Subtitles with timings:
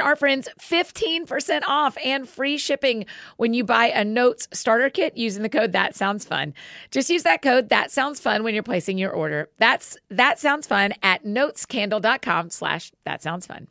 [0.00, 5.42] our friends 15% off and free shipping when you buy a Notes starter kit using
[5.42, 6.54] the code That Sounds Fun.
[6.90, 9.48] Just use that code That Sounds Fun when you're placing your order.
[9.58, 13.68] That's That Sounds Fun at notescandle.com slash That Sounds Fun.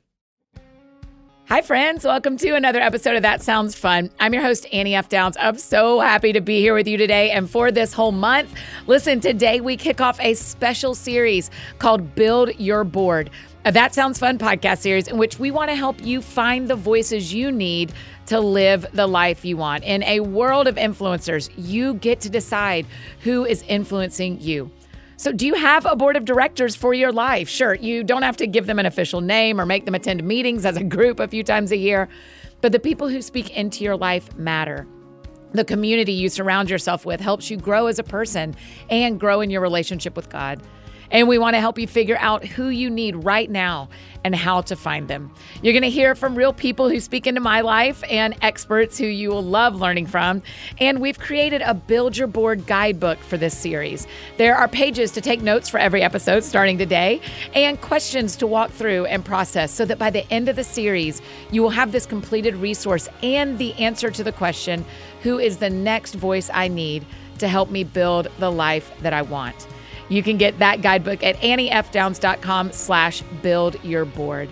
[1.50, 2.04] Hi, friends.
[2.04, 4.10] Welcome to another episode of That Sounds Fun.
[4.20, 5.08] I'm your host, Annie F.
[5.08, 5.38] Downs.
[5.40, 8.54] I'm so happy to be here with you today and for this whole month.
[8.86, 13.30] Listen, today we kick off a special series called Build Your Board.
[13.68, 16.76] A That Sounds Fun podcast series in which we want to help you find the
[16.78, 17.92] voices you need
[18.28, 19.84] to live the life you want.
[19.84, 22.86] In a world of influencers, you get to decide
[23.24, 24.72] who is influencing you.
[25.18, 27.50] So, do you have a board of directors for your life?
[27.50, 30.66] Sure, you don't have to give them an official name or make them attend meetings
[30.66, 32.08] as a group a few times a year,
[32.62, 34.88] but the people who speak into your life matter.
[35.52, 38.56] The community you surround yourself with helps you grow as a person
[38.90, 40.62] and grow in your relationship with God.
[41.12, 43.90] And we want to help you figure out who you need right now
[44.24, 45.32] and how to find them.
[45.62, 49.06] You're going to hear from real people who speak into my life and experts who
[49.06, 50.42] you will love learning from.
[50.80, 54.06] And we've created a Build Your Board guidebook for this series.
[54.38, 57.22] There are pages to take notes for every episode starting today
[57.54, 61.22] and questions to walk through and process so that by the end of the series,
[61.52, 64.84] you will have this completed resource and the answer to the question
[65.22, 67.06] who is the next voice I need
[67.40, 69.68] to help me build the life that I want.
[70.10, 74.50] You can get that guidebook at anniefdowns.com slash build your board.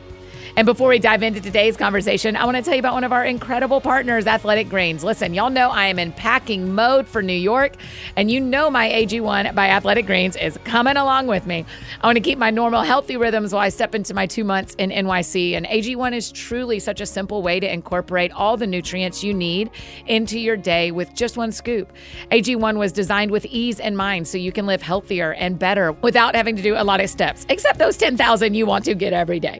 [0.57, 3.11] And before we dive into today's conversation, I want to tell you about one of
[3.11, 5.03] our incredible partners, Athletic Greens.
[5.03, 7.73] Listen, y'all know I am in packing mode for New York,
[8.15, 11.65] and you know my AG1 by Athletic Greens is coming along with me.
[11.99, 14.75] I want to keep my normal healthy rhythms while I step into my two months
[14.75, 15.57] in NYC.
[15.57, 19.69] And AG1 is truly such a simple way to incorporate all the nutrients you need
[20.05, 21.91] into your day with just one scoop.
[22.31, 26.33] AG1 was designed with ease in mind so you can live healthier and better without
[26.33, 29.41] having to do a lot of steps, except those 10,000 you want to get every
[29.41, 29.59] day.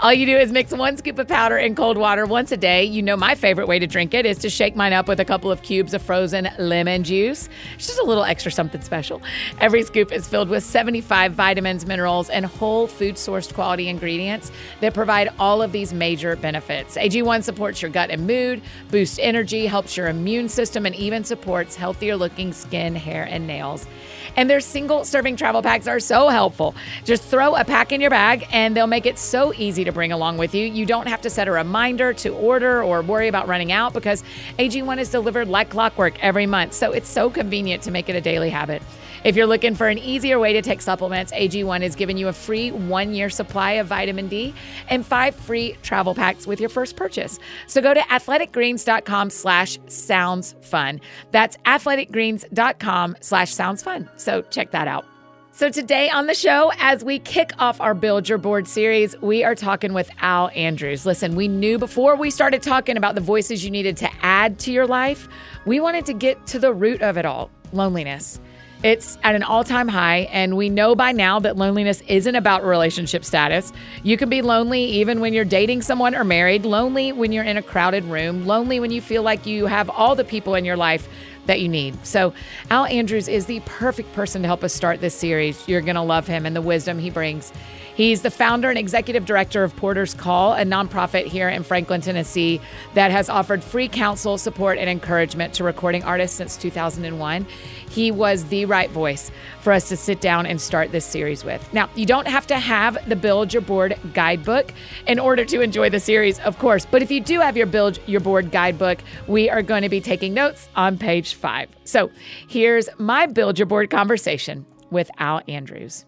[0.00, 2.84] All you do is mix one scoop of powder in cold water once a day.
[2.84, 5.24] You know, my favorite way to drink it is to shake mine up with a
[5.24, 7.48] couple of cubes of frozen lemon juice.
[7.76, 9.22] It's just a little extra something special.
[9.60, 14.92] Every scoop is filled with 75 vitamins, minerals, and whole food sourced quality ingredients that
[14.92, 16.96] provide all of these major benefits.
[16.96, 18.60] AG1 supports your gut and mood,
[18.90, 23.86] boosts energy, helps your immune system, and even supports healthier looking skin, hair, and nails.
[24.34, 26.74] And their single serving travel packs are so helpful.
[27.04, 30.12] Just throw a pack in your bag and they'll make it so easy to bring
[30.12, 30.66] along with you.
[30.66, 34.24] You don't have to set a reminder to order or worry about running out because
[34.58, 36.72] AG1 is delivered like clockwork every month.
[36.72, 38.82] So it's so convenient to make it a daily habit.
[39.26, 42.32] If you're looking for an easier way to take supplements, AG1 is giving you a
[42.32, 44.54] free one year supply of vitamin D
[44.88, 47.40] and five free travel packs with your first purchase.
[47.66, 51.00] So go to athleticgreens.com slash sounds fun.
[51.32, 54.08] That's athleticgreens.com slash sounds fun.
[54.14, 55.04] So check that out.
[55.50, 59.42] So, today on the show, as we kick off our Build Your Board series, we
[59.42, 61.06] are talking with Al Andrews.
[61.06, 64.70] Listen, we knew before we started talking about the voices you needed to add to
[64.70, 65.26] your life,
[65.64, 68.38] we wanted to get to the root of it all loneliness.
[68.86, 72.64] It's at an all time high, and we know by now that loneliness isn't about
[72.64, 73.72] relationship status.
[74.04, 77.56] You can be lonely even when you're dating someone or married, lonely when you're in
[77.56, 80.76] a crowded room, lonely when you feel like you have all the people in your
[80.76, 81.08] life
[81.46, 82.06] that you need.
[82.06, 82.32] So,
[82.70, 85.66] Al Andrews is the perfect person to help us start this series.
[85.66, 87.52] You're going to love him and the wisdom he brings.
[87.96, 92.60] He's the founder and executive director of Porter's Call, a nonprofit here in Franklin, Tennessee,
[92.92, 97.46] that has offered free counsel, support, and encouragement to recording artists since 2001.
[97.88, 99.30] He was the right voice
[99.62, 101.66] for us to sit down and start this series with.
[101.72, 104.74] Now, you don't have to have the Build Your Board guidebook
[105.06, 107.98] in order to enjoy the series, of course, but if you do have your Build
[108.04, 111.70] Your Board guidebook, we are going to be taking notes on page five.
[111.84, 112.10] So
[112.46, 116.04] here's my Build Your Board conversation with Al Andrews.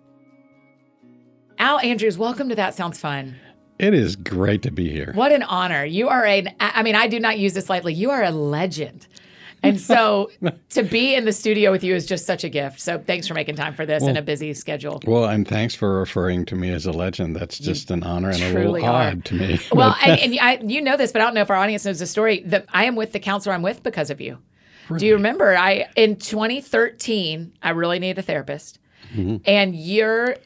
[1.59, 3.37] Al Andrews, welcome to That Sounds Fun.
[3.79, 5.13] It is great to be here.
[5.15, 5.85] What an honor.
[5.85, 7.95] You are a, I mean, I do not use this lightly.
[7.95, 9.07] You are a legend.
[9.63, 10.31] And so
[10.71, 12.79] to be in the studio with you is just such a gift.
[12.81, 15.01] So thanks for making time for this in a busy schedule.
[15.05, 17.35] Well, and thanks for referring to me as a legend.
[17.35, 19.09] That's just an honor and a little are.
[19.09, 19.59] odd to me.
[19.73, 21.99] Well, and, and I, you know this, but I don't know if our audience knows
[21.99, 22.43] the story.
[22.47, 24.39] That I am with the counselor I'm with because of you.
[24.97, 25.57] Do you remember?
[25.57, 28.79] I in 2013, I really needed a therapist,
[29.15, 29.37] Mm-hmm.
[29.47, 30.37] and your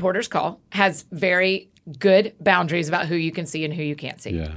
[0.00, 1.68] Porter's Call has very
[1.98, 4.30] good boundaries about who you can see and who you can't see.
[4.30, 4.52] yeah.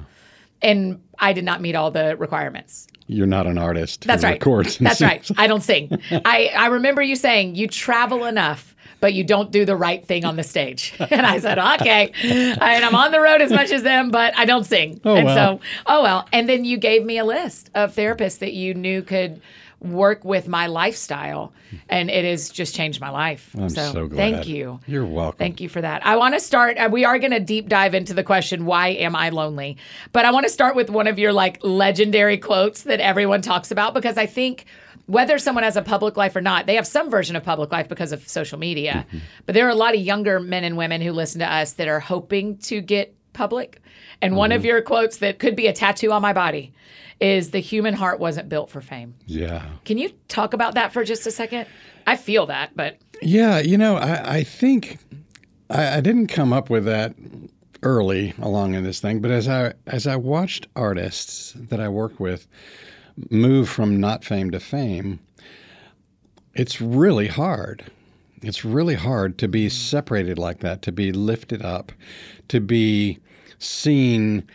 [0.61, 2.87] And I did not meet all the requirements.
[3.07, 4.05] You're not an artist.
[4.07, 4.41] That's right.
[4.79, 5.29] That's right.
[5.37, 5.91] I don't sing.
[6.09, 10.23] I, I remember you saying you travel enough, but you don't do the right thing
[10.23, 10.93] on the stage.
[11.11, 12.13] And I said, okay.
[12.23, 15.01] And I'm on the road as much as them, but I don't sing.
[15.03, 15.35] Oh, and wow.
[15.35, 16.29] so, oh well.
[16.31, 19.41] And then you gave me a list of therapists that you knew could
[19.83, 21.53] work with my lifestyle.
[21.89, 23.55] And it has just changed my life.
[23.57, 24.17] I'm so, glad.
[24.17, 24.79] thank you.
[24.87, 25.37] You're welcome.
[25.37, 26.05] Thank you for that.
[26.05, 26.77] I want to start.
[26.77, 29.77] Uh, we are going to deep dive into the question, "Why am I lonely?"
[30.11, 33.71] But I want to start with one of your like legendary quotes that everyone talks
[33.71, 34.65] about because I think
[35.05, 37.89] whether someone has a public life or not, they have some version of public life
[37.89, 39.05] because of social media.
[39.45, 41.87] But there are a lot of younger men and women who listen to us that
[41.87, 43.81] are hoping to get public.
[44.21, 44.67] And one of mm-hmm.
[44.67, 46.73] your quotes that could be a tattoo on my body
[47.19, 49.65] is, "The human heart wasn't built for fame." Yeah.
[49.85, 51.67] Can you talk about that for just a second?
[52.05, 54.99] I feel that, but Yeah, you know, I, I think
[55.69, 57.15] I, I didn't come up with that
[57.81, 62.19] early along in this thing, but as I as I watched artists that I work
[62.19, 62.47] with
[63.29, 65.19] move from not fame to fame,
[66.55, 67.83] it's really hard.
[68.41, 71.91] It's really hard to be separated like that, to be lifted up,
[72.53, 73.17] to be
[73.57, 74.47] seen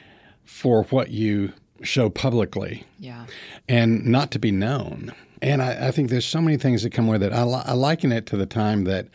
[0.45, 1.53] for what you
[1.83, 3.27] show publicly yeah.
[3.69, 5.13] and not to be known.
[5.43, 7.33] And I, I think there's so many things that come with it.
[7.33, 9.09] I, li- I liken it to the time that,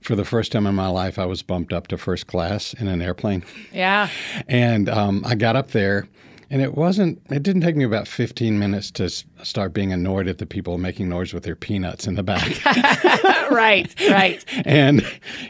[0.00, 2.88] for the first time in my life, I was bumped up to first class in
[2.88, 3.44] an airplane.
[3.70, 4.08] Yeah.
[4.48, 6.08] And um, I got up there,
[6.52, 10.28] and it wasn't, it didn't take me about 15 minutes to s- start being annoyed
[10.28, 12.46] at the people making noise with their peanuts in the back.
[13.50, 14.44] right, right.
[14.66, 15.02] and,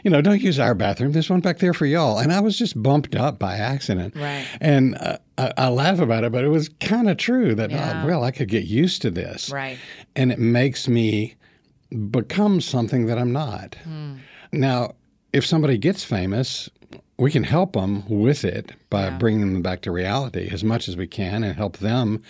[0.03, 1.11] you know, don't use our bathroom.
[1.11, 2.17] There's one back there for y'all.
[2.19, 4.15] And I was just bumped up by accident.
[4.15, 4.47] Right.
[4.61, 8.01] And uh, I, I laugh about it, but it was kind of true that, Yeah.
[8.03, 9.49] oh, well, I could get used to this.
[9.51, 9.77] Right.
[10.15, 11.35] And it makes me
[12.11, 13.75] become something that I'm not.
[13.83, 14.15] Hmm.
[14.51, 14.95] Now,
[15.33, 16.69] if somebody gets famous,
[17.17, 20.97] we can help them with it by bringing them back to reality as much as
[20.97, 22.21] we can and help them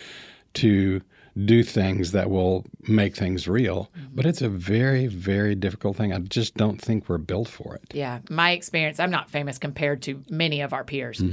[0.55, 1.01] to
[1.45, 3.89] do things that will make things real.
[3.97, 4.15] Mm-hmm.
[4.15, 6.13] But it's a very, very difficult thing.
[6.13, 7.81] I just don't think we're built for it.
[7.91, 11.23] Yeah, my experience, I'm not famous compared to many of our peers,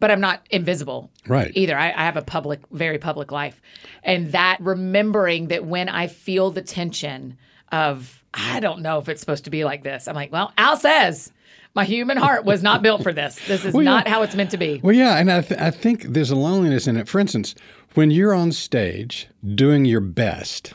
[0.00, 1.50] but I'm not invisible Right.
[1.54, 1.78] either.
[1.78, 3.60] I, I have a public, very public life.
[4.02, 7.38] And that remembering that when I feel the tension
[7.72, 10.76] of, I don't know if it's supposed to be like this, I'm like, well, Al
[10.76, 11.32] says
[11.78, 13.36] my human heart was not built for this.
[13.46, 13.90] This is Well, yeah.
[13.90, 14.80] not how it's meant to be.
[14.82, 17.06] Well, yeah, and I, th- I think there's a loneliness in it.
[17.08, 17.54] For instance,
[17.94, 20.74] when you're on stage doing your best,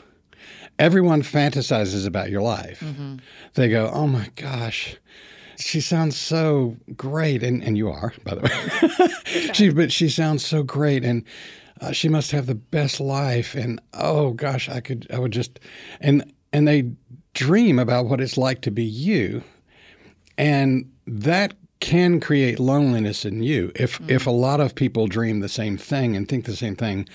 [0.78, 2.82] everyone fantasizes about your life.
[3.52, 4.96] They go, "Oh my gosh,
[5.58, 9.50] she sounds so great," and and you are, by the way.
[9.52, 11.22] she, but she sounds so great, and
[11.82, 13.54] uh, she must have the best life.
[13.54, 15.60] And oh gosh, I could, I would just,
[16.00, 16.90] and and they
[17.34, 19.42] dream about what it's like to be you,
[20.38, 24.10] and that can create loneliness in you if mm.
[24.10, 27.08] if a lot of people dream the same thing and think the same thing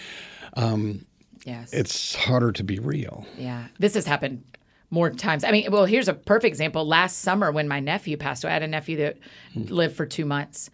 [0.53, 1.05] um,
[1.46, 1.72] Yes.
[1.74, 4.43] it's harder to be real Yeah, this has happened
[4.91, 5.43] more times.
[5.43, 6.86] I mean, well, here's a perfect example.
[6.86, 9.17] Last summer, when my nephew passed away, I had a nephew that
[9.55, 9.69] mm.
[9.69, 10.69] lived for two months.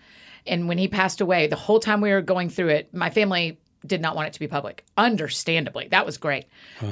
[0.48, 3.58] And when he passed away, the whole time we were going through it, my family
[3.88, 4.86] did not want it to be public.
[4.98, 6.46] Understandably, that was great.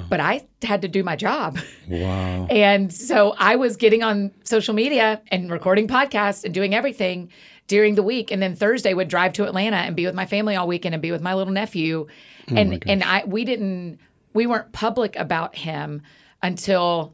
[0.09, 1.57] But I had to do my job.
[1.87, 7.29] wow And so I was getting on social media and recording podcasts and doing everything
[7.67, 8.31] during the week.
[8.31, 11.01] And then Thursday would drive to Atlanta and be with my family all weekend and
[11.01, 12.07] be with my little nephew.
[12.51, 13.99] Oh and and I we didn't
[14.33, 16.01] we weren't public about him
[16.41, 17.13] until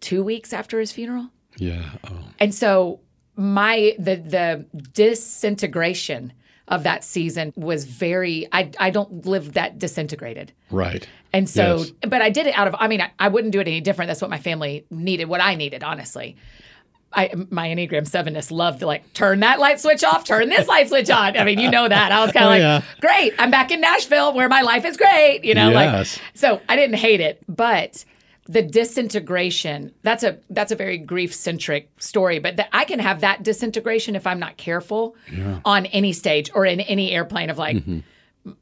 [0.00, 1.28] two weeks after his funeral.
[1.58, 3.00] yeah oh And so
[3.36, 6.32] my the the disintegration
[6.68, 10.52] of that season was very I I don't live that disintegrated.
[10.70, 11.90] right And so, Yes.
[12.08, 14.08] but I did it out of, I mean, I, I wouldn't do it any different.
[14.08, 16.36] That's what my family needed, what I needed, honestly.
[17.12, 20.88] I, my Enneagram 7ness loved to like turn that light switch off, turn this light
[20.88, 21.36] switch on.
[21.36, 22.10] I mean, you know that.
[22.12, 22.82] I was kind of Oh, like, yeah.
[23.00, 26.16] great, I'm back in Nashville where my life is great, you know, Yes.
[26.18, 28.04] like, so I didn't hate it, but
[28.46, 33.20] the disintegration, that's a, that's a very grief centric story, but that I can have
[33.20, 35.16] that disintegration if I'm not careful
[35.64, 37.82] on any stage or in any airplane of like,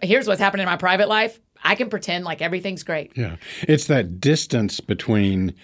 [0.00, 1.40] here's what's happening in my private life.
[1.64, 3.12] I can pretend like everything's great.
[3.16, 3.36] yeah
[3.68, 5.54] it's that distance between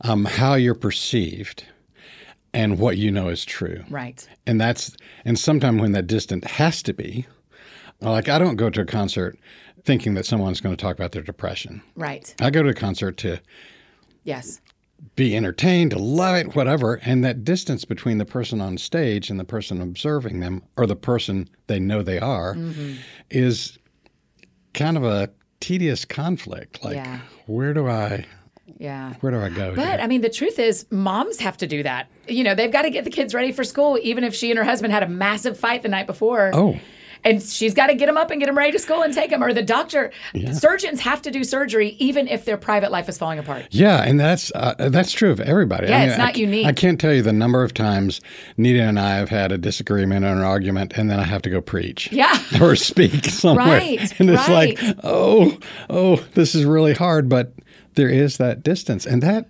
[0.00, 1.64] um, how you're perceived
[2.52, 3.84] and what you know is true.
[3.90, 4.26] Right.
[4.46, 7.26] And that's and sometimes when that distance has to be,
[8.00, 9.38] like I don't go to a concert
[9.84, 11.82] thinking that someone's going to talk about their depression.
[11.96, 12.34] Right.
[12.40, 13.40] I go to a concert to
[14.24, 14.60] Yes.
[15.16, 16.94] be entertained, to love it, whatever.
[17.04, 20.96] And that distance between the person on stage and the person observing them, or the
[20.96, 22.94] person they know they are, mm-hmm.
[23.30, 23.78] is
[24.74, 25.30] kind of a
[25.60, 26.84] tedious conflict.
[26.84, 27.20] Like, Yeah.
[27.46, 28.26] where do I
[28.78, 29.14] Yeah.
[29.20, 29.74] where do I go?
[29.74, 29.98] But here?
[30.00, 32.08] I mean, the truth is, moms have to do that.
[32.28, 34.58] You know, they've got to get the kids ready for school, even if she and
[34.58, 36.50] her husband had a massive fight the night before.
[36.52, 36.78] Oh.
[37.24, 39.30] And she's got to get them up and get them ready to school and take
[39.30, 39.42] them.
[39.42, 40.12] Or the doctor,
[40.52, 43.66] surgeons have to do surgery, even if their private life is falling apart.
[43.70, 45.88] Yeah, and that's uh, that's true of everybody.
[45.88, 46.66] Yeah, it's not I, unique.
[46.66, 48.20] I can't tell you the number of times
[48.56, 51.50] Nita and I have had a disagreement or an argument, and then I have to
[51.50, 52.10] go preach.
[52.12, 52.38] Yeah.
[52.60, 54.80] or speak somewhere, Right, and it's right.
[54.82, 55.58] like, oh,
[55.90, 57.52] oh, this is really hard, but
[57.94, 59.46] there is that distance, and that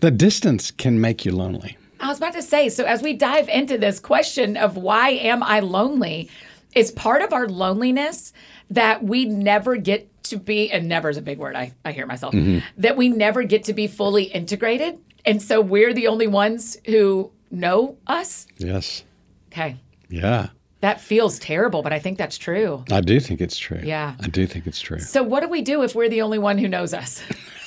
[0.00, 1.76] the distance can make you lonely.
[2.00, 5.42] I was about to say, so as we dive into this question of why am
[5.42, 6.28] I lonely,
[6.74, 8.32] is part of our loneliness
[8.70, 12.06] that we never get to be, and never is a big word, I, I hear
[12.06, 12.66] myself, mm-hmm.
[12.78, 14.98] that we never get to be fully integrated.
[15.26, 18.46] And so we're the only ones who know us.
[18.58, 19.04] Yes.
[19.48, 19.76] Okay.
[20.08, 20.48] Yeah.
[20.80, 22.84] That feels terrible, but I think that's true.
[22.90, 23.80] I do think it's true.
[23.82, 24.16] Yeah.
[24.20, 24.98] I do think it's true.
[24.98, 27.22] So, what do we do if we're the only one who knows us?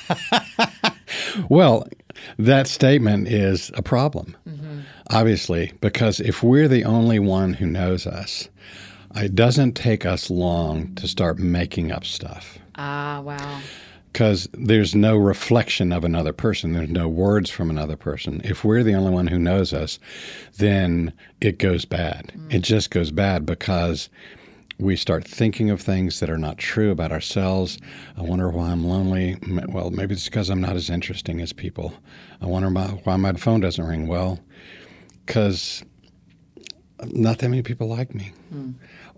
[1.48, 1.86] Well,
[2.38, 4.80] that statement is a problem, mm-hmm.
[5.10, 8.48] obviously, because if we're the only one who knows us,
[9.16, 13.60] it doesn't take us long to start making up stuff Ah, wow.
[14.12, 16.72] because there's no reflection of another person.
[16.72, 18.40] There's no words from another person.
[18.44, 19.98] If we're the only one who knows us,
[20.58, 22.32] then it goes bad.
[22.50, 24.08] It just goes bad because
[24.80, 27.78] we start thinking of things that are not true about ourselves.
[28.16, 29.36] I wonder why I'm lonely.
[29.68, 31.94] Well, maybe it's because I'm not as interesting as people.
[32.40, 34.06] I wonder why my phone doesn't ring.
[34.06, 34.38] Well,
[35.26, 35.82] because
[37.06, 38.32] not that many people like me.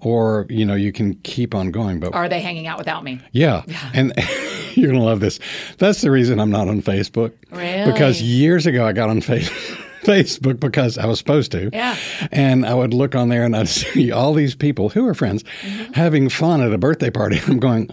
[0.03, 3.21] Or, you know, you can keep on going, but Are they hanging out without me?
[3.33, 3.63] yeah.
[3.93, 4.13] And
[4.75, 5.39] you're going to love this.
[5.79, 7.33] That's the reason I'm not on Facebook.
[7.51, 7.91] Really?
[7.93, 9.51] Because years ago I got on Face-
[10.03, 11.69] Facebook because I was supposed to.
[11.73, 11.97] Yeah.
[12.33, 15.43] And I would look on there and I'd see all these people who are friends
[15.63, 15.93] Mm-hmm.
[15.93, 17.39] having fun at a birthday party.
[17.47, 17.91] I'm going,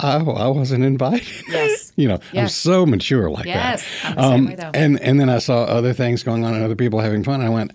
[0.00, 1.28] oh, I wasn't invited.
[1.48, 1.92] Yes.
[1.94, 4.18] you know, I'm so mature like Yes, that.
[4.18, 4.70] Um, I'm the same way, though.
[4.74, 7.34] And, and then I saw other things going on and other people having fun.
[7.40, 7.70] And I went,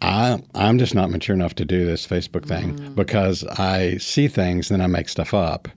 [0.00, 2.94] I, I'm just not mature enough to do this Facebook thing Mm.
[2.94, 5.68] because I see things, then I make stuff up,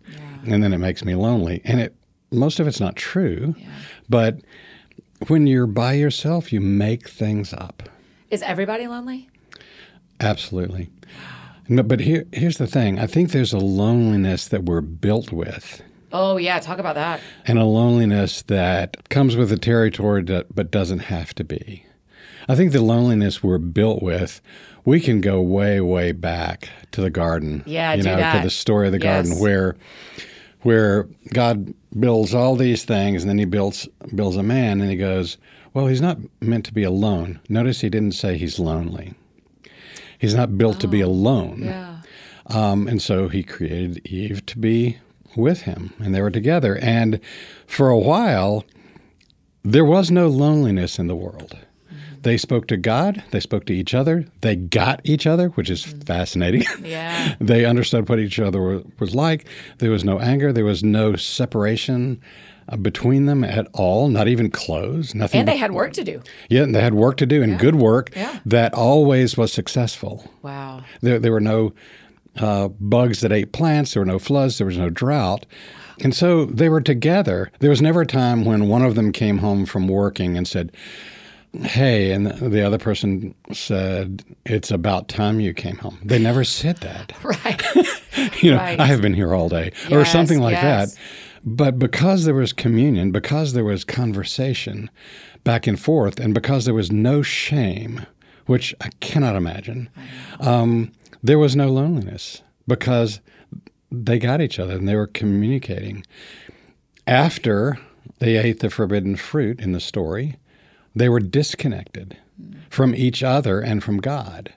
[0.45, 1.61] and then it makes me lonely.
[1.65, 1.95] And it
[2.31, 3.55] most of it's not true,
[4.09, 4.39] but
[5.27, 7.83] when you're by yourself, you make things up.
[8.29, 9.27] Is everybody lonely?
[10.19, 10.89] Absolutely.
[11.67, 12.99] No, but here, here's the thing.
[12.99, 15.81] I think there's a loneliness that we're built with,
[16.13, 16.59] Oh, yeah.
[16.59, 17.21] Talk about that.
[17.47, 21.85] and a loneliness that comes with the territory, that, but doesn't have to be.
[22.51, 24.41] I think the loneliness we're built with,
[24.83, 27.63] we can go way, way back to the garden.
[27.65, 28.39] Yeah, you know, that.
[28.39, 29.77] to the story of the garden where,
[30.61, 34.97] where God builds all these things, and then He builds builds a man, and He
[34.97, 35.37] goes,
[35.73, 39.13] "Well, he's not meant to be alone." Notice He didn't say he's lonely.
[40.19, 41.61] He's not built to be alone.
[41.63, 41.97] Oh, Yeah.
[42.47, 44.97] Um, and so he created Eve to be
[45.37, 46.77] with him, and they were together.
[46.81, 47.21] And
[47.65, 48.65] for a while,
[49.63, 51.57] there was no loneliness in the world.
[52.23, 55.83] They spoke to God, they spoke to each other, they got each other, which is
[55.83, 56.63] fascinating.
[56.83, 57.35] Yeah.
[57.41, 59.47] they understood what each other were, was like.
[59.79, 62.21] There was no anger, there was no separation
[62.69, 65.39] uh, between them at all, not even close, nothing.
[65.39, 66.21] And they had work to do.
[66.49, 68.39] yeah, and they had work to do and good work Yeah.
[68.45, 70.29] that always was successful.
[70.41, 70.83] Wow.
[71.01, 71.73] There, there were no
[72.37, 73.93] uh, bugs that ate plants.
[73.93, 74.57] There were no floods.
[74.57, 75.45] There was no drought.
[76.03, 77.51] And so they were together.
[77.59, 80.71] There was never a time when one of them came home from working and said,
[81.53, 85.99] Hey, and the other person said, It's about time you came home.
[86.03, 87.13] They never said that.
[87.23, 87.61] Right.
[88.41, 88.79] You know, Right.
[88.79, 90.93] I have been here all day or something like yes.
[90.93, 91.01] that.
[91.43, 94.89] But because there was communion, because there was conversation
[95.43, 98.05] back and forth, and because there was no shame,
[98.45, 99.89] which I cannot imagine,
[100.39, 100.91] um,
[101.23, 103.21] there was no loneliness because
[103.91, 106.05] they got each other and they were communicating.
[107.07, 107.79] After
[108.19, 110.37] they ate the forbidden fruit in the story,
[110.95, 112.17] they were disconnected
[112.69, 114.53] from each other and from God.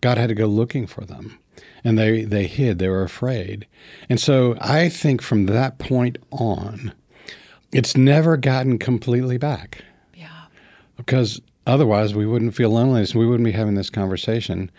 [0.00, 1.38] God had to go looking for them.
[1.82, 3.66] And they, they hid, they were afraid.
[4.08, 6.92] And so I think from that point on,
[7.72, 9.82] it's never gotten completely back
[10.14, 10.28] Yeah.
[10.96, 13.14] because otherwise we wouldn't feel loneliness.
[13.14, 14.70] We wouldn't be having this conversation.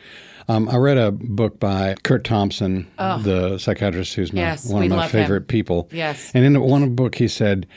[0.48, 4.90] Um, I read a book by Curt Thompson, the psychiatrist who's my, Yes, one of
[4.90, 5.24] my love him.
[5.24, 5.90] favorite people.
[5.92, 6.32] Yes.
[6.34, 7.68] And in one book, he said,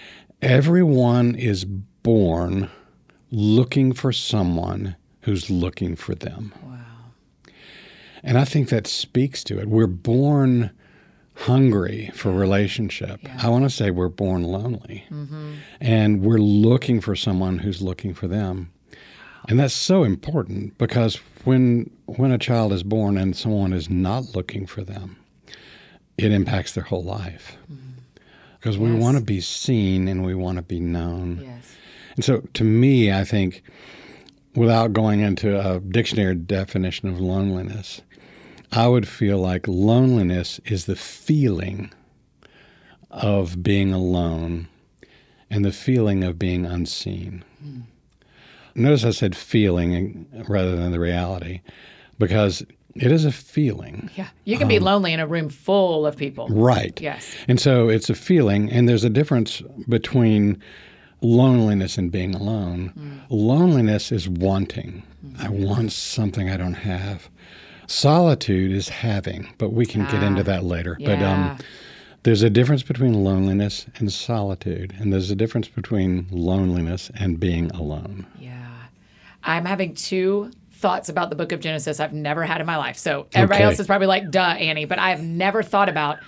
[0.42, 2.70] Everyone is born
[3.30, 6.52] looking for someone who's looking for them.
[6.62, 6.78] Wow.
[8.22, 9.68] And I think that speaks to it.
[9.68, 10.70] We're born
[11.34, 13.20] hungry for relationship.
[13.22, 13.38] Yeah.
[13.42, 15.04] I want to say we're born lonely.
[15.10, 15.52] Mm-hmm.
[15.80, 18.72] And we're looking for someone who's looking for them.
[19.48, 24.34] And that's so important because when when a child is born and someone is not
[24.34, 25.16] looking for them,
[26.18, 27.56] it impacts their whole life.
[28.58, 29.00] Because we Yes.
[29.00, 31.40] want to be seen and we want to be known.
[31.44, 31.76] Yes.
[32.18, 33.62] And so, to me, I think,
[34.56, 38.00] without going into a dictionary definition of loneliness,
[38.72, 41.92] I would feel like loneliness is the feeling
[43.12, 44.66] of being alone
[45.48, 47.44] and the feeling of being unseen.
[47.62, 47.80] Hmm.
[48.74, 51.60] Notice I said feeling rather than the reality
[52.18, 54.10] because it is a feeling.
[54.16, 54.26] Yeah.
[54.44, 56.48] You can be um, lonely in a room full of people.
[56.48, 57.00] Right.
[57.00, 57.32] Yes.
[57.46, 60.60] And so it's a feeling, and there's a difference between
[61.20, 62.92] loneliness and being alone.
[62.98, 63.20] Mm.
[63.30, 65.02] Loneliness is wanting.
[65.38, 65.64] I mm-hmm.
[65.64, 67.28] want something I don't have.
[67.86, 70.44] Solitude is having, but we can get into ah.
[70.44, 70.98] that later.
[71.00, 71.58] But um,
[72.22, 77.70] there's a difference between loneliness and solitude, and there's a difference between loneliness and being
[77.70, 78.26] alone.
[78.38, 78.66] Yeah.
[79.42, 82.96] I'm having two thoughts about the book of Genesis I've never had in my life.
[82.96, 83.70] So everybody Okay.
[83.70, 86.18] else is probably like, duh, Annie, but I have never thought about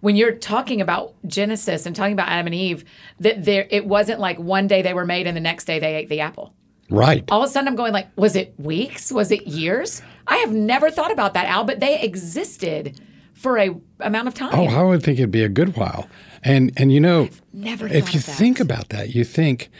[0.00, 2.84] when you're talking about Genesis and talking about Adam and Eve,
[3.20, 5.96] that there it wasn't like one day they were made and the next day they
[5.96, 6.54] ate the apple.
[6.90, 7.24] Right.
[7.30, 9.12] All of a sudden I'm going like, was it weeks?
[9.12, 10.00] Was it years?
[10.26, 13.00] I have never thought about that, Al, but they existed
[13.34, 14.50] for a amount of time.
[14.52, 16.08] Oh, I would think it'd be a good while.
[16.42, 19.70] And and you know, never if you think about that, you think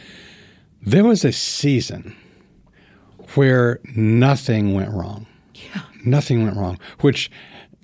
[0.81, 2.15] there was a season
[3.35, 5.27] where nothing went wrong.
[5.53, 5.81] Yeah.
[6.05, 7.29] Nothing went wrong, which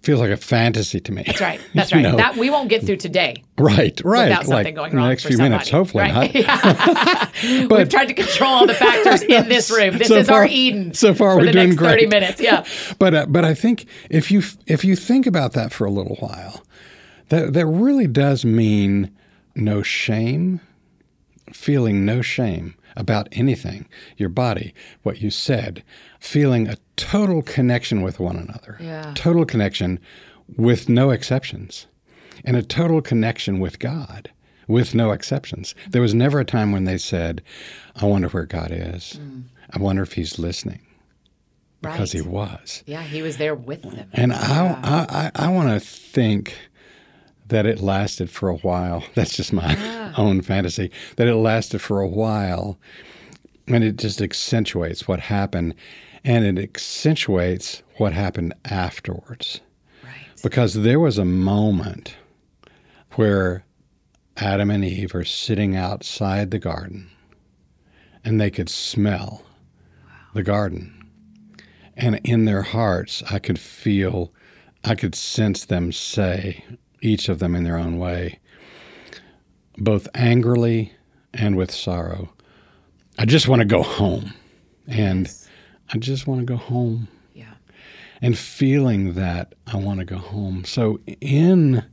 [0.06, 1.24] feels like a fantasy to me.
[1.26, 1.60] That's right.
[1.74, 2.02] That's right.
[2.02, 2.16] know?
[2.18, 4.30] That we won't get through today right, right.
[4.30, 5.06] without something like going in wrong.
[5.06, 6.04] the next few minutes, hopefully.
[6.04, 6.34] right?
[6.34, 7.32] Not.
[7.72, 9.98] We've tried to control all the factors in this room.
[9.98, 10.94] This So is our Eden.
[10.94, 12.40] so far we're doing next thirty minutes.
[12.40, 12.66] Yeah.
[13.00, 16.16] But uh, but I think if you if you think about that for a little
[16.18, 16.64] while,
[17.30, 19.12] that that really does mean
[19.56, 20.62] no shame,
[21.51, 25.84] feeling no shame about anything, your body, what you said,
[26.20, 28.77] feeling a total connection with one another.
[28.79, 29.12] Yeah.
[29.16, 30.00] Total connection
[30.58, 31.88] with no exceptions.
[32.44, 34.29] And a total connection with God
[34.68, 35.75] with no exceptions.
[35.90, 37.42] There was never a time when they said,
[37.96, 39.20] I wonder where God is.
[39.72, 40.79] I wonder if he's listening.
[41.81, 42.24] Because Right.
[42.24, 42.84] he was.
[42.88, 44.10] Yeah, he was there with them.
[44.14, 46.55] And I, I, I, I want to think
[47.48, 49.03] that it lasted for a while.
[49.16, 50.14] That's just my ah.
[50.18, 50.92] own fantasy.
[51.18, 52.77] That it lasted for a while,
[53.68, 55.75] and it just accentuates what happened,
[56.24, 59.62] and it accentuates what happened afterwards.
[60.03, 60.14] Right.
[60.44, 62.16] Because there was a moment
[63.12, 63.66] where
[64.38, 67.10] Adam and Eve are sitting outside the garden,
[68.24, 69.44] and they could smell
[70.34, 70.92] the garden.
[71.96, 74.34] And in their hearts, I could feel,
[74.84, 76.66] I could sense them say,
[77.05, 78.39] each of them in their own way,
[79.77, 80.94] both angrily
[81.33, 82.33] and with sorrow,
[83.18, 84.33] I just want to go home.
[84.87, 85.31] And
[85.94, 87.07] I just want to go home.
[87.33, 87.53] Yeah.
[88.22, 90.65] And feeling that I want to go home.
[90.65, 91.83] So in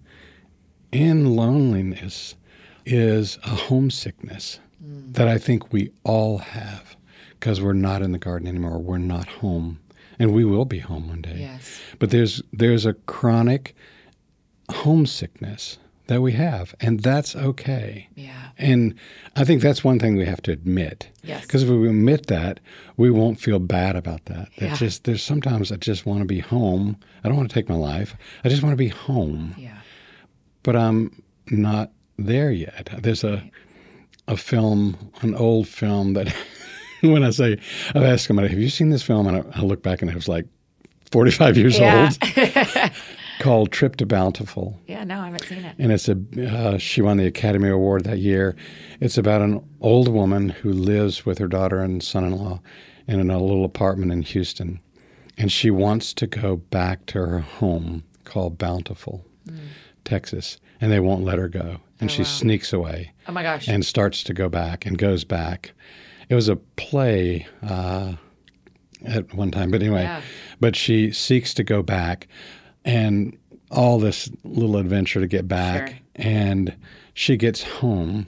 [0.90, 2.36] in loneliness
[2.84, 5.14] is a homesickness mm.
[5.14, 6.96] that I think we all have
[7.30, 8.78] because we're not in the garden anymore.
[8.78, 9.80] We're not home.
[10.18, 11.38] And we will be home one day.
[11.40, 11.80] Yes.
[11.98, 13.74] But there's there's a chronic
[14.72, 18.08] homesickness that we have, and that's okay.
[18.16, 18.48] Yeah.
[18.58, 18.94] And
[19.36, 21.08] I think that's one thing we have to admit.
[21.22, 21.42] Yes.
[21.42, 22.58] Because if we admit that,
[22.96, 24.48] we won't feel bad about that.
[24.58, 24.74] That Yeah.
[24.76, 26.96] just there's sometimes I just want to be home.
[27.22, 28.14] I don't want to take my life.
[28.44, 29.54] I just want to be home.
[29.56, 29.78] Yeah.
[30.64, 32.88] But I'm not there yet.
[33.00, 33.42] There's a
[34.28, 36.32] a film, an old film that
[37.00, 37.58] when I say
[37.94, 39.26] I've asked somebody, have you seen this film?
[39.26, 40.46] And I, I look back and it was like
[41.10, 42.04] 45 years Yeah.
[42.08, 42.92] old,
[43.42, 45.04] called Trip to Bountiful yeah.
[45.04, 45.74] No, I haven't seen it.
[45.78, 46.16] and it's a
[46.48, 48.54] uh, she won the Academy Award that year.
[49.00, 52.60] It's about an old woman who lives with her daughter and son-in-law
[53.08, 54.80] in a little apartment in Houston,
[55.36, 59.24] and she wants to go back to her home called Bountiful,
[60.04, 63.68] Texas, and they won't let her go, and she sneaks away Oh my gosh.
[63.68, 65.72] and starts to go back and goes back.
[66.28, 68.14] It was a play uh,
[69.04, 70.22] at one time, but anyway, Yeah.
[70.60, 72.28] but she seeks to go back
[72.84, 73.36] and
[73.70, 75.88] all this little adventure to get back.
[75.88, 75.98] Sure.
[76.16, 76.76] And
[77.14, 78.26] she gets home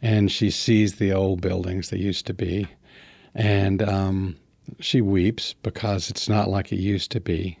[0.00, 2.68] and she sees the old buildings that used to be.
[3.34, 4.36] And um,
[4.80, 7.58] she weeps because it's not like it used to be.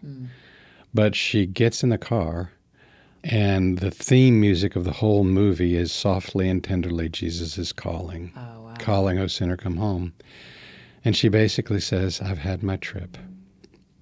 [0.94, 2.52] But she gets in the car
[3.24, 8.32] and the theme music of the whole movie is softly and tenderly Jesus is calling.
[8.36, 8.74] oh wow.
[8.78, 10.12] calling, O sinner, come home.
[11.04, 13.16] And she basically says, I've had my trip.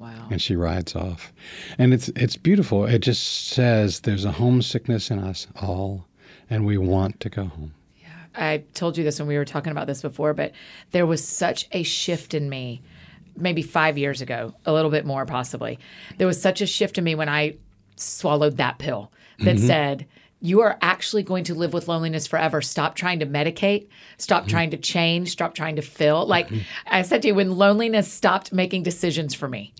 [0.00, 0.28] Wow.
[0.30, 1.30] And she rides off.
[1.76, 2.86] And it's it's beautiful.
[2.86, 6.06] It just says there's a homesickness in us all
[6.48, 7.74] and we want to go home.
[8.00, 8.08] Yeah.
[8.34, 10.52] I told you this when we were talking about this before, but
[10.92, 12.80] there was such a shift in me
[13.36, 15.78] maybe five years ago, a little bit more possibly.
[16.16, 17.56] There was such a shift in me when I
[17.96, 19.66] swallowed that pill that mm-hmm.
[19.66, 20.06] said,
[20.40, 22.62] you are actually going to live with loneliness forever.
[22.62, 23.88] Stop trying to medicate.
[24.16, 24.50] Stop mm-hmm.
[24.50, 25.30] trying to change.
[25.30, 26.26] Stop trying to fill.
[26.26, 26.60] Like mm-hmm.
[26.86, 29.74] I said to you, when loneliness stopped making decisions for me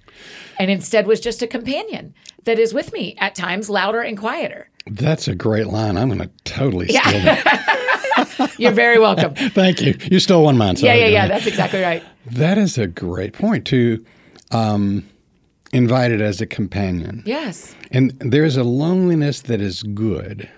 [0.59, 4.69] and instead was just a companion that is with me at times louder and quieter.
[4.87, 5.97] That's a great line.
[5.97, 8.55] I'm going to totally steal that.
[8.59, 9.35] You're very welcome.
[9.51, 9.97] Thank you.
[10.11, 10.77] You stole one mine.
[10.77, 11.19] yeah, Sorry, yeah, yeah.
[11.21, 11.29] Joanne.
[11.29, 12.03] That's exactly right.
[12.27, 14.05] That is a great point to
[14.51, 15.09] um,
[15.73, 17.23] invite it as a companion.
[17.27, 17.75] Yes.
[17.91, 20.49] And there's a loneliness that is good.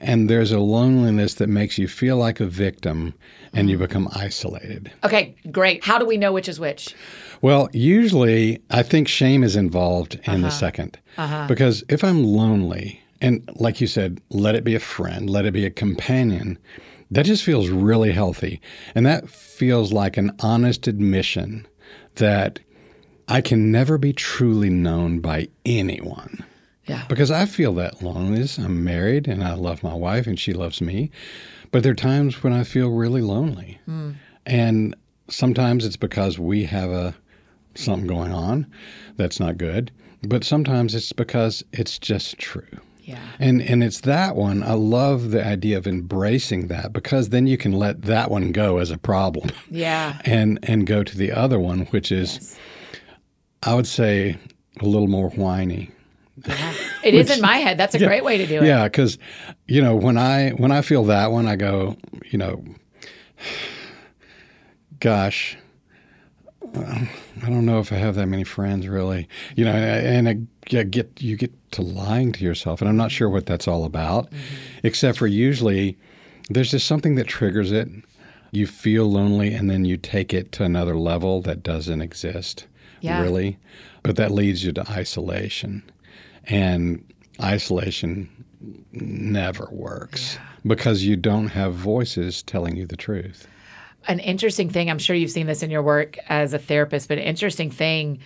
[0.00, 3.14] And there's a loneliness that makes you feel like a victim
[3.52, 4.92] and you become isolated.
[5.02, 5.82] Okay, great.
[5.84, 6.94] How do we know which is which?
[7.42, 10.70] Well, usually I think shame is involved in the Uh-huh.
[10.70, 15.44] 2nd Because if I'm lonely, and like you said, let it be a friend, let
[15.46, 16.58] it be a companion,
[17.10, 18.60] that just feels really healthy.
[18.94, 21.66] And that feels like an honest admission
[22.16, 22.60] that
[23.26, 26.44] I can never be truly known by anyone.
[26.88, 27.04] Yeah.
[27.08, 28.58] Because I feel that loneliness.
[28.58, 31.10] I'm married and I love my wife and she loves me.
[31.70, 33.78] But there are times when I feel really lonely.
[33.84, 34.12] Hmm.
[34.46, 34.96] And
[35.28, 37.14] sometimes it's because we have a
[37.74, 38.66] something going on
[39.16, 39.90] that's not good.
[40.22, 42.66] But sometimes it's because it's just true.
[43.02, 43.20] Yeah.
[43.38, 44.62] And and it's that one.
[44.62, 48.78] I love the idea of embracing that because then you can let that one go
[48.78, 50.20] as a problem Yeah.
[50.24, 52.58] and and go to the other one, which is
[53.62, 54.36] I would say
[54.80, 55.90] a little more whiny.
[57.04, 57.78] It is in my head.
[57.78, 58.66] That's a great way to do it.
[58.66, 59.18] Yeah, because
[59.66, 61.96] you know when I when I feel that one, I go,
[62.30, 62.64] you know,
[65.00, 65.56] gosh,
[66.74, 67.08] I
[67.48, 69.28] don't know if I have that many friends really.
[69.56, 73.10] You know, and I, I get you get to lying to yourself, and I'm not
[73.10, 74.86] sure what that's all about, mm-hmm.
[74.86, 75.96] except for usually
[76.50, 77.88] there's just something that triggers it.
[78.50, 82.66] You feel lonely, and then you take it to another level that doesn't exist,
[83.02, 83.20] Yeah.
[83.20, 83.58] really.
[84.02, 85.82] But that leads you to isolation,
[86.48, 87.04] and
[87.40, 88.28] isolation
[88.92, 93.46] never works because you don't have voices telling you the truth.
[94.08, 97.18] An interesting thing, I'm sure you've seen this in your work as a therapist, but
[97.18, 98.20] an interesting thing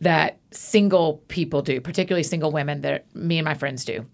[0.00, 4.06] that single people do, particularly single women that me and my friends do,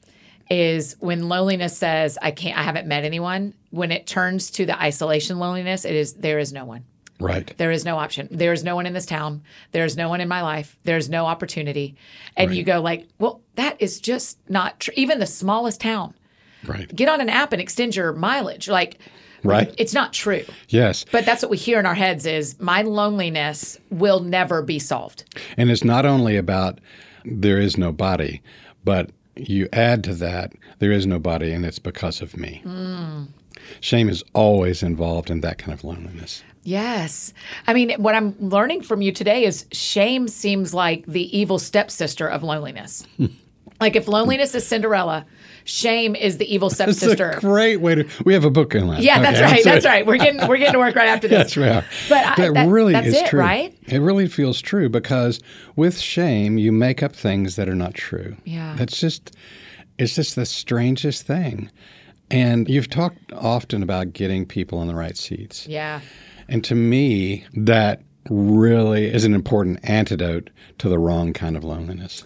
[0.51, 4.81] is when loneliness says, I can't, I haven't met anyone, when it turns to the
[4.81, 6.85] isolation loneliness, it is, there is no one.
[7.21, 7.55] Right.
[7.59, 8.29] There is no option.
[8.31, 9.43] There is no one in this town.
[9.73, 10.77] There's no one in my life.
[10.85, 11.95] There's no opportunity.
[12.37, 14.95] And you go like, well, that is just not true.
[14.97, 16.15] Even the smallest town.
[16.67, 16.93] Right.
[16.95, 18.69] Get on an app and extend your mileage.
[18.69, 18.99] Like,
[19.45, 19.75] Right.
[19.79, 20.45] it's not true.
[20.71, 21.05] Yes.
[21.13, 25.25] But that's what we hear in our heads is my loneliness will never be solved.
[25.57, 26.81] And it's not only about
[27.25, 28.43] there is no body,
[28.85, 32.61] but you add to that there is no body and it's because of me.
[32.65, 33.25] Hmm.
[33.81, 36.43] Shame is always involved in that kind of loneliness.
[36.65, 37.33] Yes.
[37.67, 42.27] I mean, what I'm learning from you today is shame seems like the evil stepsister
[42.29, 43.07] of loneliness.
[43.81, 45.27] like if loneliness is Cinderella,
[45.65, 47.31] shame is the evil stepsister.
[47.31, 48.09] a great way to.
[48.25, 49.03] We have a book on that.
[49.03, 49.65] yeah, that's Okay, right.
[49.65, 50.07] That's right.
[50.07, 51.55] We're getting we're getting to work right after this.
[51.57, 51.85] We are.
[52.09, 53.41] But I- that, that- really that's is it, true.
[53.41, 53.77] right?
[53.87, 55.41] It really feels true because
[55.77, 58.37] with shame, you make up things that are not true.
[58.45, 58.75] Yeah.
[58.79, 59.37] That's just,
[59.99, 61.71] it's just the strangest thing.
[62.31, 65.67] And you've talked often about getting people in the right seats.
[65.67, 66.01] Yeah.
[66.49, 72.25] And to me, that really is an important antidote to the wrong kind of loneliness.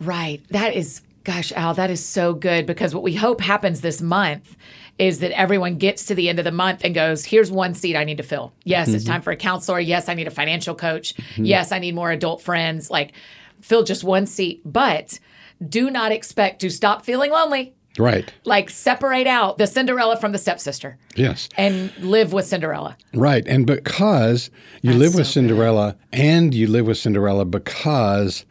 [0.00, 0.42] Right.
[0.50, 4.56] That is, gosh, Al, that is so good because what we hope happens this month
[4.98, 7.96] is that everyone gets to the end of the month and goes, here's one seat
[7.96, 8.52] I need to fill.
[8.64, 9.14] Yes, it's mm-hmm.
[9.14, 9.80] time for a counselor.
[9.80, 11.16] Yes, I need a financial coach.
[11.16, 11.46] Mm-hmm.
[11.46, 12.90] Yes, I need more adult friends.
[12.90, 13.12] Like,
[13.60, 14.60] fill just one seat.
[14.64, 15.18] But
[15.66, 17.74] do not expect to stop feeling lonely.
[17.98, 18.32] Right.
[18.44, 21.48] Like, separate out the Cinderella from the stepsister Yes.
[21.56, 22.96] and live with Cinderella.
[23.14, 23.46] Right.
[23.46, 24.50] And because
[24.82, 28.44] you live with Cinderella and you live with Cinderella because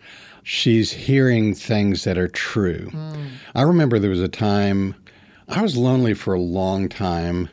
[0.44, 2.90] she's hearing things that are true.
[2.92, 3.26] Hmm.
[3.56, 4.96] I remember there was a time
[5.50, 7.50] I was lonely for a long time.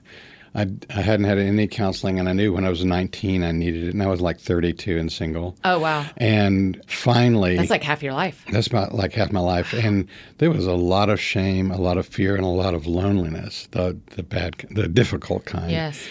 [0.54, 3.84] I, I hadn't had any counseling, and I knew when I was 19 I needed
[3.84, 5.56] it, and I was like 32 and single.
[5.64, 6.04] Oh, wow.
[6.16, 8.44] And finally, That's like half your life.
[8.50, 10.08] that's about like half my life, and
[10.38, 13.68] there was a lot of shame, a lot of fear, and a lot of loneliness.
[13.70, 15.70] The the bad, the difficult kind.
[15.70, 16.04] Yes.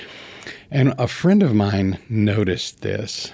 [0.72, 3.32] And a friend of mine noticed this.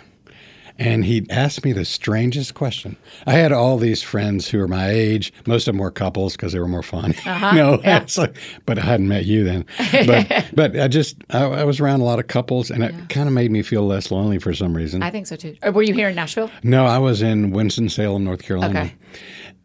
[0.78, 2.98] And he asked me the strangest question.
[3.26, 5.32] I had all these friends who were my age.
[5.46, 7.14] Most of them were couples because they were more fun.
[7.26, 8.06] Uh-huh, yeah.
[8.18, 9.66] like, but I hadn't met you then.
[10.06, 13.06] But but I just I, I, was around a lot of couples, and it yeah.
[13.10, 15.02] kind of made me feel less lonely for some reason.
[15.04, 15.58] I think so too.
[15.66, 16.52] Uh, were you here in Nashville?
[16.64, 18.80] No, I was in Winston Salem, North Carolina.
[18.80, 18.94] Okay.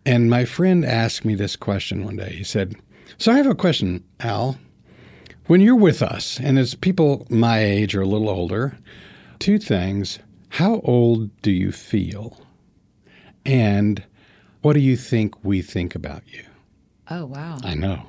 [0.06, 2.32] And my friend asked me this question one day.
[2.32, 2.74] He said,
[3.18, 4.58] "So I have a question, Al."
[5.46, 8.78] When you're with us, and it's people my age or a little older,
[9.38, 10.18] two things.
[10.50, 12.38] How old do you feel?
[13.46, 14.02] And
[14.62, 16.44] what do you think we think about you?
[17.08, 17.58] Oh, wow.
[17.62, 18.04] I know.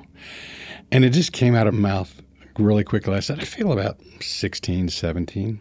[0.90, 2.20] And it just came out of mouth
[2.58, 3.14] really quickly.
[3.14, 5.60] I said, I feel about 16, 17.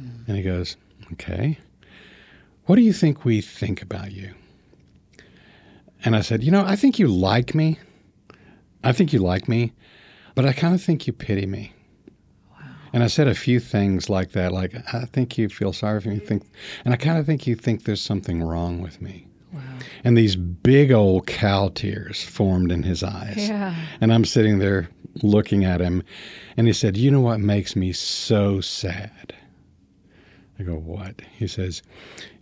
[0.00, 0.28] Mm.
[0.28, 0.76] And he goes,
[1.12, 1.58] Okay.
[2.66, 4.34] What do you think we think about you?
[6.04, 7.78] And I said, You know, I think you like me.
[8.84, 9.72] I think you like me.
[10.34, 11.72] But I kind of think you pity me.
[12.98, 16.08] And I said a few things like that, like, I think you feel sorry for
[16.08, 16.18] me.
[16.18, 16.42] Think,
[16.84, 19.28] and I kind of think you think there's something wrong with me.
[19.52, 19.60] Wow.
[20.02, 23.48] And these big old cow tears formed in his eyes.
[23.48, 23.72] Yeah.
[24.00, 24.88] And I'm sitting there
[25.22, 26.02] looking at him,
[26.56, 29.32] and he said, You know what makes me so sad?
[30.58, 31.22] I go, What?
[31.36, 31.84] He says,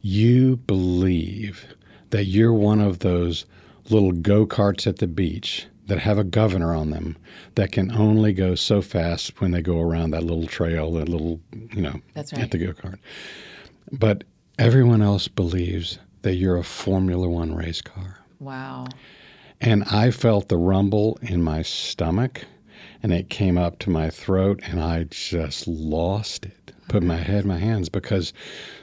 [0.00, 1.66] You believe
[2.08, 3.44] that you're one of those
[3.90, 7.16] little go karts at the beach that have a governor on them
[7.54, 11.40] that can only go so fast when they go around that little trail, that little,
[11.72, 12.42] you know, That's right.
[12.42, 12.98] at the go kart.
[13.92, 14.24] But
[14.58, 18.18] everyone else believes that you're a Formula One race car.
[18.40, 18.88] Wow.
[19.60, 22.44] And I felt the rumble in my stomach
[23.02, 26.72] and it came up to my throat and I just lost it.
[26.88, 28.32] Put my head in my hands because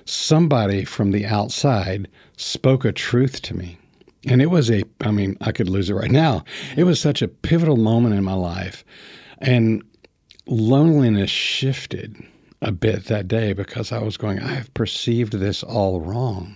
[0.06, 3.78] somebody from the outside spoke a truth to me
[4.28, 6.44] and it was a, I mean, I could lose it right now.
[6.78, 8.86] It was such a pivotal moment in my life.
[9.40, 9.84] And
[10.46, 12.24] loneliness shifted
[12.62, 16.56] a bit that day because I was going, I have perceived this all wrong.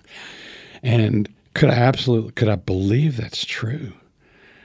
[0.82, 3.92] And could I absolutely, could I believe that's true?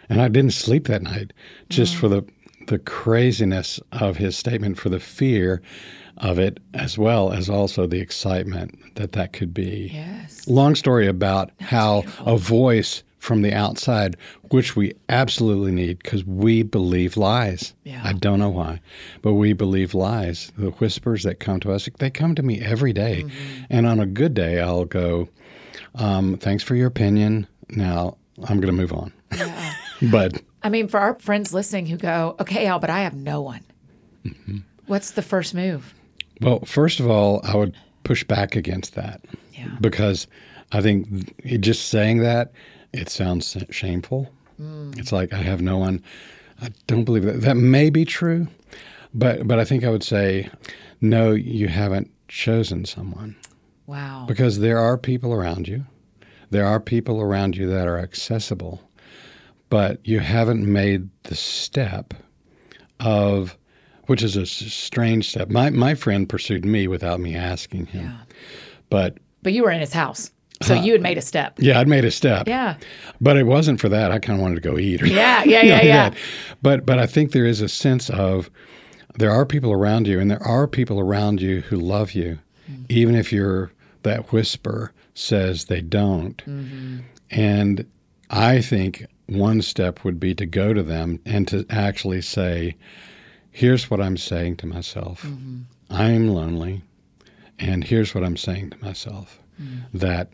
[0.08, 1.32] And I didn't sleep that night
[1.68, 1.98] just mm.
[1.98, 2.24] for the,
[2.68, 5.60] the craziness of his statement, for the fear
[6.18, 9.90] of it, as well as also the excitement that that could be.
[9.92, 10.46] Yes.
[10.46, 12.34] Long story about That's how beautiful.
[12.34, 14.16] a voice from the outside,
[14.50, 17.72] which we absolutely need because we believe lies.
[17.84, 18.00] Yeah.
[18.02, 18.80] I don't know why,
[19.22, 20.50] but we believe lies.
[20.58, 23.22] The whispers that come to us, they come to me every day.
[23.22, 23.64] Mm-hmm.
[23.70, 25.28] And on a good day, I'll go,
[25.94, 27.46] um, thanks for your opinion.
[27.70, 29.12] Now I'm going to move on.
[29.36, 29.74] Yeah.
[30.10, 33.40] but I mean, for our friends listening who go, okay, Al, but I have no
[33.40, 33.64] one.
[34.24, 34.58] Mm-hmm.
[34.86, 35.94] What's the first move?
[36.42, 39.20] Well, first of all, I would push back against that
[39.52, 39.68] yeah.
[39.80, 40.26] because
[40.72, 42.52] I think just saying that
[42.92, 44.30] it sounds shameful.
[44.60, 44.98] Mm.
[44.98, 46.02] It's like I have no one.
[46.60, 47.40] I don't believe that.
[47.42, 48.48] That may be true,
[49.14, 50.48] but but I think I would say
[51.00, 51.32] no.
[51.32, 53.36] You haven't chosen someone.
[53.86, 54.24] Wow.
[54.28, 55.84] Because there are people around you.
[56.50, 58.82] There are people around you that are accessible,
[59.70, 62.14] but you haven't made the step
[63.00, 63.56] of
[64.12, 65.48] which is a strange step.
[65.48, 68.04] My my friend pursued me without me asking him.
[68.04, 68.34] Yeah.
[68.90, 70.30] But but you were in his house.
[70.60, 71.54] So you had made a step.
[71.58, 72.46] Yeah, I'd made a step.
[72.46, 72.76] Yeah.
[73.22, 74.12] But it wasn't for that.
[74.12, 75.02] I kind of wanted to go eat.
[75.02, 76.10] Or, yeah, yeah, yeah, yeah.
[76.10, 76.18] That.
[76.60, 78.50] But but I think there is a sense of
[79.16, 82.38] there are people around you, and there are people around you who love you,
[82.70, 82.82] mm-hmm.
[82.90, 83.72] even if you're
[84.02, 86.36] that whisper says they don't.
[86.44, 86.98] Mm-hmm.
[87.30, 87.86] And
[88.28, 92.76] I think one step would be to go to them and to actually say,
[93.52, 95.60] here's what I'm saying to myself mm-hmm.
[95.90, 96.82] I'm lonely,
[97.58, 99.96] and here's what I'm saying to myself mm-hmm.
[99.96, 100.32] that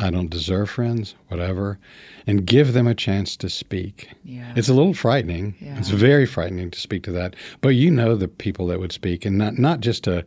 [0.00, 1.78] I don't deserve friends, whatever,
[2.26, 4.10] and give them a chance to speak.
[4.24, 4.52] Yeah.
[4.56, 5.54] It's a little frightening.
[5.60, 5.78] Yeah.
[5.78, 9.24] It's very frightening to speak to that, but you know the people that would speak,
[9.24, 10.24] and not not just to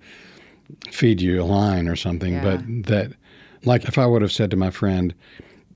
[0.90, 2.44] feed you a line or something, yeah.
[2.44, 3.12] but that,
[3.64, 5.14] like, if I would have said to my friend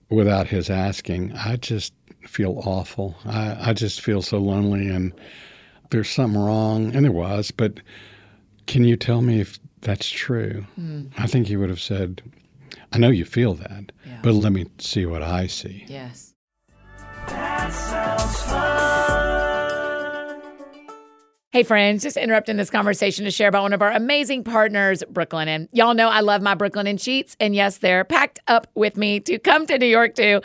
[0.09, 1.93] without his asking, I just
[2.27, 3.15] feel awful.
[3.25, 5.13] I, I just feel so lonely and
[5.91, 7.79] there's something wrong, and there was, but
[8.65, 10.65] can you tell me if that's true?
[10.79, 11.11] Mm.
[11.17, 12.21] I think he would have said,
[12.91, 14.19] I know you feel that, yeah.
[14.23, 15.85] but let me see what I see.
[15.87, 16.33] Yes.
[21.53, 25.47] Hey, friends, just interrupting this conversation to share about one of our amazing partners, Brooklinen.
[25.49, 29.19] And Y'all know I love my Brooklinen sheets, and yes, they're packed up with me
[29.19, 30.39] to come to New York too.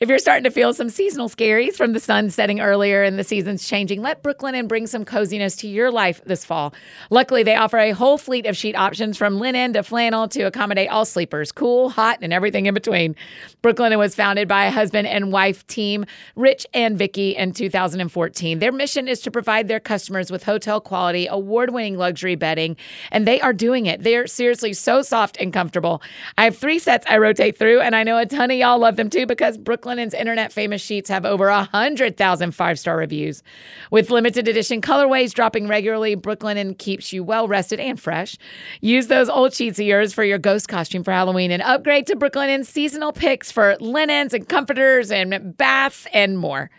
[0.00, 3.24] If you're starting to feel some seasonal scaries from the sun setting earlier and the
[3.24, 6.74] seasons changing, let Brooklinen bring some coziness to your life this fall.
[7.08, 10.90] Luckily, they offer a whole fleet of sheet options from linen to flannel to accommodate
[10.90, 13.16] all sleepers, cool, hot, and everything in between.
[13.62, 16.04] Brooklinen was founded by a husband and wife team,
[16.36, 18.58] Rich and Vicky, in 2014.
[18.58, 22.76] Their mission is to provide their customers with hotel quality, award winning luxury bedding,
[23.12, 24.02] and they are doing it.
[24.02, 26.02] They're seriously so soft and comfortable.
[26.36, 28.96] I have three sets I rotate through, and I know a ton of y'all love
[28.96, 33.42] them too because Brooklinen's internet famous sheets have over 100,000 five star reviews.
[33.90, 38.36] With limited edition colorways dropping regularly, Brooklinen keeps you well rested and fresh.
[38.80, 42.16] Use those old sheets of yours for your ghost costume for Halloween and upgrade to
[42.16, 46.70] Brooklinen's seasonal picks for linens and comforters and bath and more.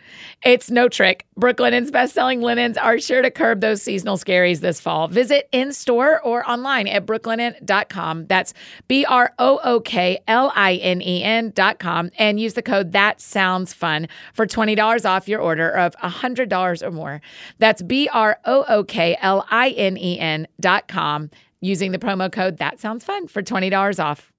[0.44, 1.26] It's no trick.
[1.36, 5.08] Brooklinen's best selling linens are sure to curb those seasonal scaries this fall.
[5.08, 8.26] Visit in store or online at brooklinen.com.
[8.26, 8.52] That's
[8.86, 13.20] B R O O K L I N E N.com and use the code That
[13.20, 17.22] Sounds Fun for $20 off your order of $100 or more.
[17.58, 22.58] That's B R O O K L I N E N.com using the promo code
[22.58, 24.31] That Sounds Fun for $20 off.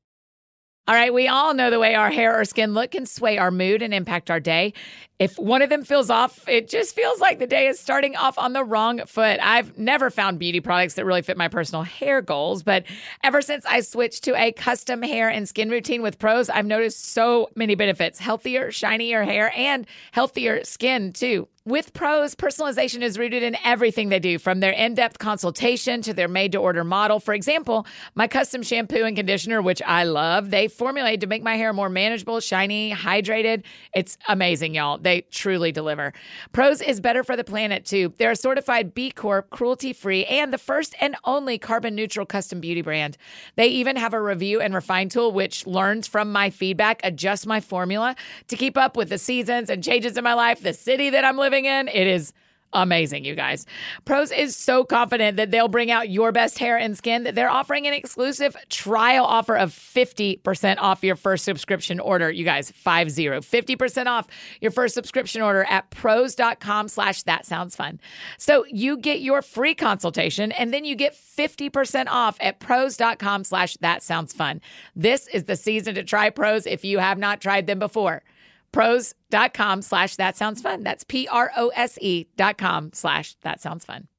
[0.85, 3.51] All right, we all know the way our hair or skin look can sway our
[3.51, 4.73] mood and impact our day.
[5.17, 8.37] If one of them feels off, it just feels like the day is starting off
[8.37, 9.39] on the wrong foot.
[9.41, 12.83] I've never found beauty products that really fit my personal hair goals, but
[13.23, 17.05] ever since I switched to a custom hair and skin routine with Prose, I've noticed
[17.05, 21.47] so many benefits healthier, shinier hair, and healthier skin, too.
[21.65, 26.13] With Prose, personalization is rooted in everything they do, from their in depth consultation to
[26.13, 27.21] their made to order model.
[27.21, 31.55] For example, my custom shampoo and conditioner, which I love, they formulated to make my
[31.55, 33.63] hair more manageable, shiny, hydrated.
[33.95, 34.97] It's amazing, y'all.
[34.97, 36.11] They truly deliver.
[36.51, 38.13] Prose is better for the planet, too.
[38.17, 42.59] They're a certified B Corp, cruelty free, and the first and only carbon neutral custom
[42.59, 43.15] beauty brand.
[43.55, 47.61] They even have a review and refine tool, which learns from my feedback, adjusts my
[47.61, 48.17] formula
[48.49, 51.37] to keep up with the seasons and changes in my life, the city that I'm
[51.37, 51.87] living in.
[51.87, 52.33] It is
[52.73, 53.65] amazing, you guys.
[54.05, 57.49] Prose is so confident that they'll bring out your best hair and skin that they're
[57.49, 62.31] offering an exclusive trial offer of 50% off your first subscription order.
[62.31, 64.27] You guys, 50, 50% off
[64.59, 67.99] your first subscription order at prose.com slash that sounds fun.
[68.37, 73.77] So you get your free consultation and then you get 50% off at prose.com slash
[73.77, 74.61] that sounds fun.
[74.95, 78.23] This is the season to try Prose if you have not tried them before
[78.73, 80.83] prose.com slash that sounds fun.
[80.83, 84.09] That's P R O S E dot com slash that sounds fun.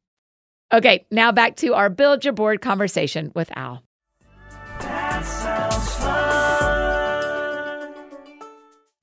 [0.72, 3.82] Okay, now back to our build your board conversation with Al.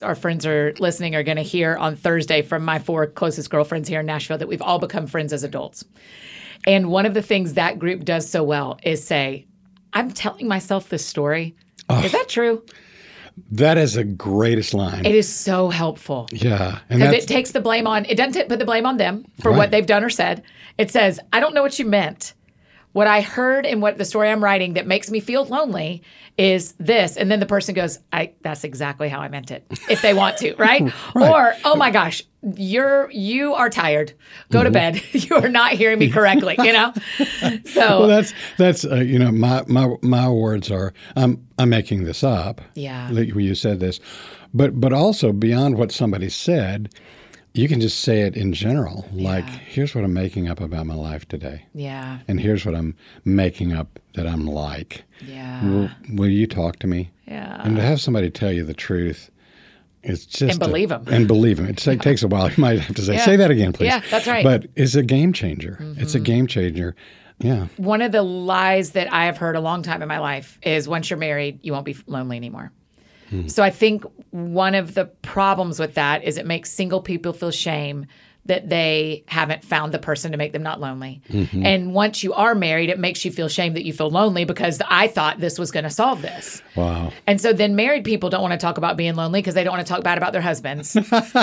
[0.02, 3.88] Our friends are listening are going to hear on Thursday from my four closest girlfriends
[3.88, 5.84] here in Nashville that we've all become friends as adults.
[6.66, 9.46] And one of the things that group does so well is say,
[9.92, 11.54] I'm telling myself this story.
[11.88, 12.64] Is that true?
[13.50, 15.04] That is the greatest line.
[15.04, 16.28] It is so helpful.
[16.32, 16.78] yeah.
[16.88, 19.70] Because it takes the blame on, it doesn't put the blame on them for what
[19.70, 20.42] they've done or said.
[20.78, 22.34] It says, I don't know what you meant.
[22.92, 26.02] What I heard and what the story I'm writing that makes me feel lonely
[26.38, 27.16] is this.
[27.16, 29.64] And then the person goes, I that's exactly how I meant it.
[29.88, 30.92] If they want to, right?
[31.14, 32.22] Or, oh my gosh,
[32.56, 34.12] you're you are tired.
[34.50, 34.72] Go to Mm-hmm.
[34.72, 35.02] bed.
[35.12, 36.92] you are not hearing me correctly, you know?
[37.64, 42.04] So well, that's that's uh, you know my my my words are I'm I'm making
[42.04, 42.60] this up.
[42.74, 43.08] Yeah.
[43.10, 44.00] like you said this,
[44.52, 46.90] but but also beyond what somebody said,
[47.54, 49.06] you can just say it in general.
[49.12, 52.18] Like here's what I'm making up about my life today, yeah.
[52.28, 55.04] and here's what I'm making up that I'm like.
[55.26, 55.64] Yeah.
[55.64, 57.10] Will, will you talk to me?
[57.26, 57.60] Yeah.
[57.64, 59.30] And to have somebody tell you the truth.
[60.04, 61.04] It's just And a- believe 'em.
[61.06, 61.66] and believe them.
[61.66, 62.50] It ta- takes a while.
[62.56, 63.24] You might have to say, Yeah.
[63.24, 64.42] "Say that again, please." Yeah, that's right.
[64.42, 65.78] But it's a game changer.
[65.96, 66.24] It's a Mm-hmm.
[66.24, 66.96] game changer.
[67.38, 67.68] Yeah.
[67.76, 70.88] One of the lies that I have heard a long time in my life is
[70.88, 72.72] once you're married, you won't be lonely anymore.
[73.32, 73.48] Hmm.
[73.48, 77.50] So I think one of the problems with that is it makes single people feel
[77.50, 78.06] shame
[78.44, 81.22] that they haven't found the person to make them not lonely.
[81.28, 81.64] Mm-hmm.
[81.64, 84.82] And once you are married, it makes you feel shame that you feel lonely because
[84.86, 86.60] I thought this was going to solve this.
[86.74, 87.12] Wow.
[87.26, 89.74] And so then married people don't want to talk about being lonely because they don't
[89.74, 90.96] want to talk bad about their husbands.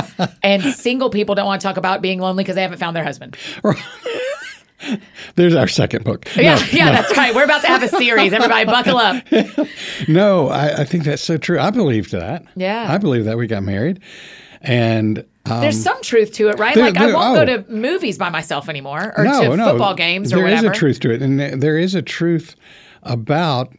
[0.43, 3.06] and single people don't want to talk about being lonely because they haven't found their
[3.06, 3.38] husband.
[5.35, 6.27] There's our second book.
[6.35, 7.33] Yeah, yeah, that's right.
[7.33, 8.33] We're about to have a series.
[8.33, 9.23] Everybody buckle up.
[10.07, 11.59] No, I, I think that's so true.
[11.59, 12.45] I believe that.
[12.55, 12.91] Yeah.
[12.91, 14.01] I believe that we got married.
[14.61, 16.75] And um, There's some truth to it, right?
[16.75, 17.45] there- like I won't oh.
[17.45, 20.63] go to movies by myself anymore or no, to no, football games or There whatever.
[20.63, 21.21] There is a truth to it.
[21.21, 22.55] And there is a truth
[23.03, 23.73] about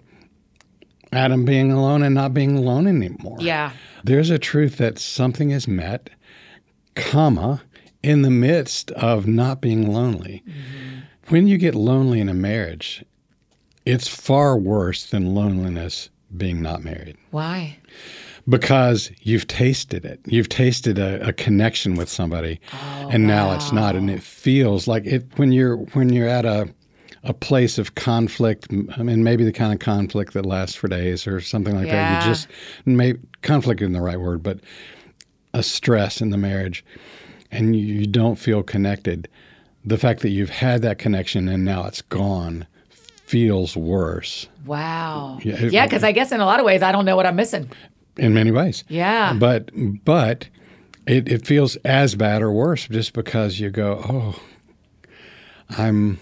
[1.13, 3.37] Adam being alone and not being alone anymore.
[3.41, 3.73] Yeah.
[4.05, 6.11] There's a truth that something is met,
[6.95, 7.63] comma,
[8.03, 10.43] in the midst of not being lonely.
[10.47, 10.99] Mm-hmm.
[11.29, 13.05] When you get lonely in a marriage,
[13.85, 17.77] it's far worse than loneliness being not married Why?
[18.49, 20.21] because you've tasted it.
[20.27, 24.87] You've tasted a, a connection with somebody, oh, and now it's not, and it feels
[24.89, 26.73] like it when you're when you're at a
[27.23, 28.69] a place of conflict.
[28.97, 32.25] I mean, maybe the kind of conflict that lasts for days or something like that.
[32.25, 32.49] You just
[32.85, 34.61] may conflict isn't the right word, but
[35.53, 36.85] a stress in the marriage,
[37.51, 39.29] and you, don't feel connected.
[39.85, 42.67] the fact that you've had that connection and now it's gone
[43.25, 45.39] feels worse Wow.
[45.43, 47.27] Yeah, it- Yeah, because I guess in a lot of ways I don't know what
[47.27, 47.71] I'm missing.
[48.19, 48.85] in many ways.
[48.89, 49.33] Yeah.
[49.35, 49.71] But
[50.05, 50.49] but
[51.07, 54.43] it, it feels as bad or worse just because you go, oh,
[55.79, 56.19] I'm.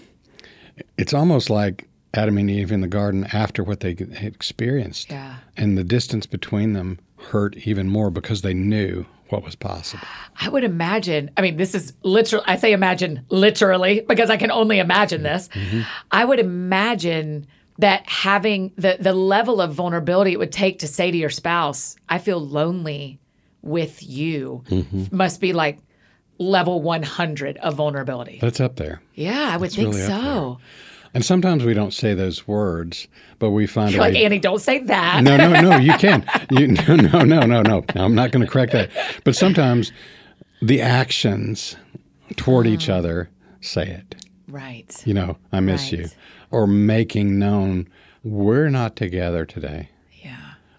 [0.96, 5.36] It's almost like Adam and Eve in the garden after what they experienced, Yeah.
[5.56, 6.98] and the distance between them
[7.30, 10.06] hurt even more because they knew what was possible.
[10.40, 12.42] I would imagine, I mean, this is literal.
[12.46, 15.48] I say imagine literally because I can only imagine this.
[15.48, 15.82] Mm-hmm.
[16.10, 17.46] I would imagine
[17.78, 21.96] that having the, the level of vulnerability it would take to say to your spouse,
[22.08, 23.20] I feel lonely
[23.62, 25.04] with you, mm-hmm.
[25.16, 25.78] must be like
[26.38, 28.38] level 100 of vulnerability.
[28.40, 29.00] That's up there.
[29.14, 30.58] Yeah, I would think really so.
[31.14, 34.24] And sometimes we don't say those words, but we find a You're like, way.
[34.24, 35.22] Annie, don't say that.
[35.24, 36.24] no, no, no, you can.
[36.50, 37.84] You, no, no, no, no, no.
[37.94, 38.90] I'm not going to correct that.
[39.24, 39.92] But sometimes
[40.62, 41.76] the actions
[42.36, 42.98] toward each uh-huh.
[42.98, 43.30] other
[43.60, 44.14] say it.
[44.48, 45.02] Right.
[45.06, 46.08] You know, I miss you.
[46.50, 47.88] Or making known
[48.24, 49.90] we're not together today.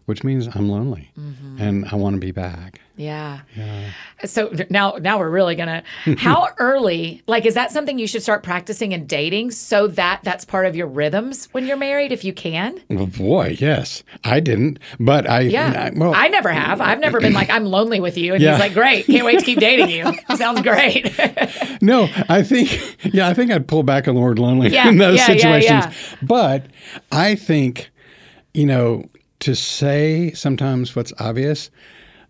[0.10, 1.62] Which means I'm lonely Mm-hmm.
[1.62, 2.82] and I want to be back.
[2.98, 3.40] Yeah.
[3.56, 3.92] yeah.
[4.26, 5.70] So now now we're really going
[6.06, 10.20] to how early like is that something you should start practicing in dating so that
[10.24, 12.82] that's part of your rhythms when you're married if you can?
[12.90, 14.04] Well, boy, yes.
[14.26, 15.92] I didn't, but I, Yeah.
[15.94, 16.82] I- well, I never have.
[16.82, 18.52] I've never been like I'm lonely with you and Yeah.
[18.54, 19.06] he's like great.
[19.06, 20.12] Can't wait to keep dating you.
[20.36, 21.16] Sounds great.
[21.82, 24.98] No, I think, yeah, I think I'd pull back on the word lonely Yeah, in
[24.98, 25.86] those situations.
[26.22, 26.66] But
[27.10, 27.90] I think,
[28.54, 29.06] you know,
[29.40, 31.70] to say sometimes what's obvious,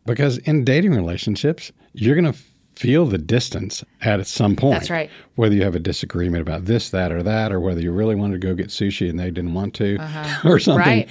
[0.05, 2.38] because in dating relationships, you're going to
[2.76, 4.80] feel the distance at some point.
[4.80, 5.10] That's right.
[5.36, 8.39] Whether you have a disagreement about this, that, or that, or whether you really wanted
[8.41, 9.95] to go get sushi and they didn't want to,
[10.45, 10.82] or something.
[10.82, 10.89] Uh-huh.
[10.89, 11.10] Right.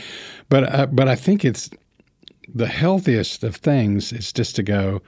[0.49, 1.69] But uh, but I think it's
[2.55, 5.03] the healthiest of things is just to go.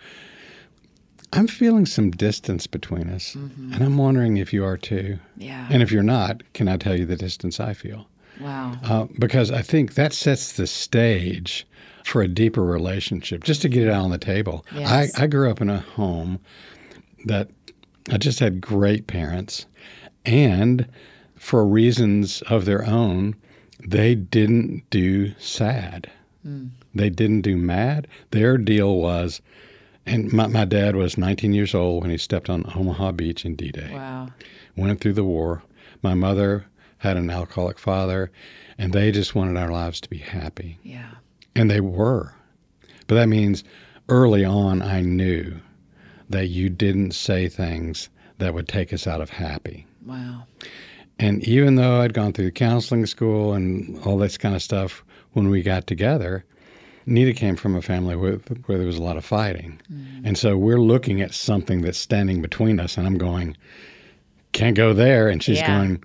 [1.33, 5.19] I'm feeling some distance between us, and I'm wondering if you are too.
[5.37, 5.69] yeah.
[5.71, 8.09] And if you're not, can I tell you the distance I feel?
[8.41, 8.77] Wow.
[8.83, 11.67] Uh, because I think that sets the stage
[12.05, 14.65] for a deeper relationship, just to get it out on the table.
[14.75, 15.19] Yes.
[15.19, 16.41] I, I grew up in a home
[17.27, 17.49] that
[18.11, 19.67] I just had great parents,
[20.25, 20.89] and
[21.37, 23.35] for reasons of their own,
[23.87, 26.11] they didn't do sad.
[26.95, 28.09] They didn't do mad.
[28.31, 29.41] Their deal was,
[30.07, 33.55] and my, my dad was 19 years old when he stepped on Omaha Beach in
[33.57, 34.29] D Day Wow.
[34.77, 35.63] went through the war.
[36.03, 36.65] My mother
[37.01, 38.31] had an alcoholic father,
[38.79, 40.79] and they just wanted our lives to be happy.
[40.83, 41.11] Yeah.
[41.57, 42.35] And they were.
[43.07, 43.65] But that means
[44.09, 45.61] early on, I knew
[46.29, 49.87] that you didn't say things that would take us out of happy.
[50.07, 50.45] Wow.
[51.19, 55.49] And even though I'd gone through counseling school and all this kind of stuff, when
[55.49, 56.45] we got together,
[57.07, 58.37] Nita came from a family where,
[58.67, 59.81] where there was a lot of fighting.
[59.93, 60.23] Mm.
[60.25, 63.57] And so we're looking at something that's standing between us, and I'm going,
[64.53, 65.29] can't go there.
[65.29, 65.79] And she's Yeah.
[65.79, 66.05] going,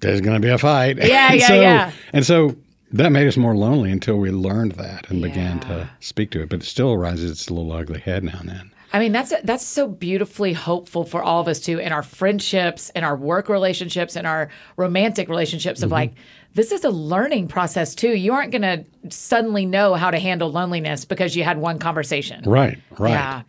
[0.00, 0.98] there's going to be a fight.
[0.98, 1.92] Yeah, and yeah, so, yeah.
[2.12, 2.56] And so
[2.92, 6.48] that made us more lonely until we learned that and began to speak to it.
[6.48, 8.72] But it still rises its little ugly head now and then.
[8.92, 12.90] I mean, that's that's so beautifully hopeful for all of us too, in our friendships,
[12.90, 15.82] in our work relationships, in our romantic relationships.
[15.82, 15.94] Of mm-hmm.
[15.94, 16.14] like,
[16.54, 18.10] this is a learning process too.
[18.10, 22.42] You aren't going to suddenly know how to handle loneliness because you had one conversation.
[22.44, 23.10] Right, right.
[23.10, 23.42] Yeah,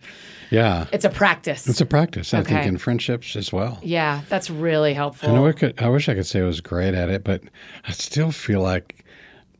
[0.51, 0.85] Yeah.
[0.91, 1.67] it's a practice.
[1.67, 3.79] It's a practice, I think, in friendships as well.
[3.81, 5.33] yeah, that's really helpful.
[5.33, 5.81] I I could.
[5.81, 7.41] I wish I could say I was great at it, but
[7.87, 9.03] I still feel like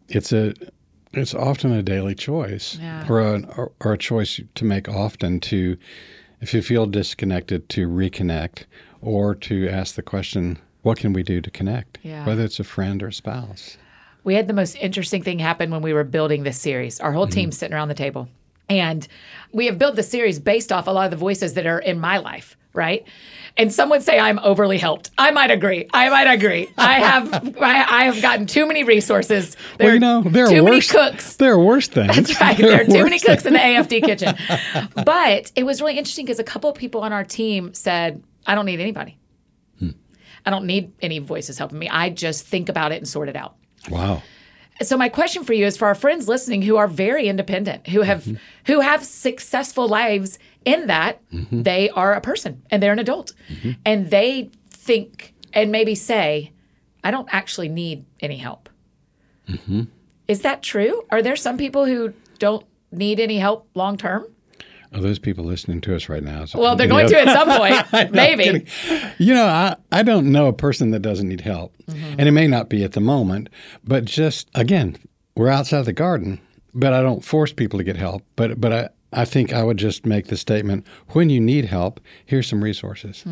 [0.09, 0.53] it's a.
[1.13, 3.05] It's often a daily choice, Yeah.
[3.09, 5.75] or, a, or or a choice to make often to,
[6.39, 8.63] if you feel disconnected, to reconnect,
[9.01, 12.25] or to ask the question, "What can we do to connect?" Yeah.
[12.25, 13.77] Whether it's a friend or a spouse.
[14.23, 16.99] We had the most interesting thing happen when we were building this series.
[16.99, 17.53] Our whole team mm.
[17.53, 18.29] sitting around the table.
[18.71, 19.05] And
[19.51, 21.99] we have built the series based off a lot of the voices that are in
[21.99, 23.05] my life, right?
[23.57, 25.11] And some would say I'm overly helped.
[25.17, 25.89] I might agree.
[25.93, 26.69] I might agree.
[26.77, 29.57] I have I, I have gotten too many resources.
[29.77, 30.89] There well, you know, there too are many worse.
[30.91, 31.35] cooks.
[31.35, 32.15] There are worse things.
[32.15, 32.57] That's right.
[32.61, 34.35] There are too many worse cooks in the AFD kitchen.
[35.05, 38.55] But it was really interesting because a couple of people on our team said, I
[38.55, 39.17] don't need anybody.
[39.79, 39.89] Hmm.
[40.45, 41.89] I don't need any voices helping me.
[41.89, 43.55] I just think about it and sort it out.
[43.89, 44.23] Wow.
[44.83, 48.01] So my question for you is for our friends listening who are very independent, who
[48.01, 48.35] have mm-hmm.
[48.65, 51.63] who have successful lives in that mm-hmm.
[51.63, 53.33] they are a person and they're an adult.
[53.49, 53.71] Mm-hmm.
[53.85, 56.51] And they think and maybe say,
[57.03, 58.69] I don't actually need any help.
[60.27, 61.03] Is that true?
[61.11, 64.25] Are there some people who don't need any help long term?
[64.93, 66.45] Are those people listening to us right now?
[66.53, 67.47] Well, they're going to at some
[67.91, 68.65] point, maybe.
[69.19, 71.73] You know, I, I don't know a person that doesn't need help.
[71.87, 72.15] Mm-hmm.
[72.19, 73.49] And it may not be at the moment,
[73.85, 74.97] but just again,
[75.35, 76.41] we're outside the garden,
[76.73, 78.23] but I don't force people to get help.
[78.35, 81.99] But but I, I think I would just make the statement when you need help,
[82.25, 83.23] here's some resources.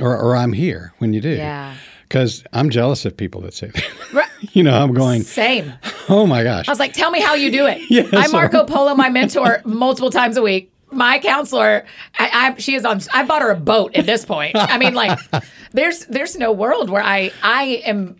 [0.00, 1.30] Or, or I'm here when you do.
[1.30, 1.74] Yeah.
[2.02, 3.84] Because I'm jealous of people that say that.
[4.12, 4.28] Right.
[4.56, 5.72] you know, I'm going, Same.
[6.08, 6.66] oh my gosh.
[6.66, 7.80] I was like, tell me how you do it.
[7.88, 10.72] Yeah, I so- Marco Polo, my mentor, multiple times a week.
[10.92, 11.84] My counselor,
[12.18, 13.00] I, I she is on.
[13.12, 14.56] I bought her a boat at this point.
[14.56, 15.18] I mean, like,
[15.72, 18.16] there's there's no world where I I am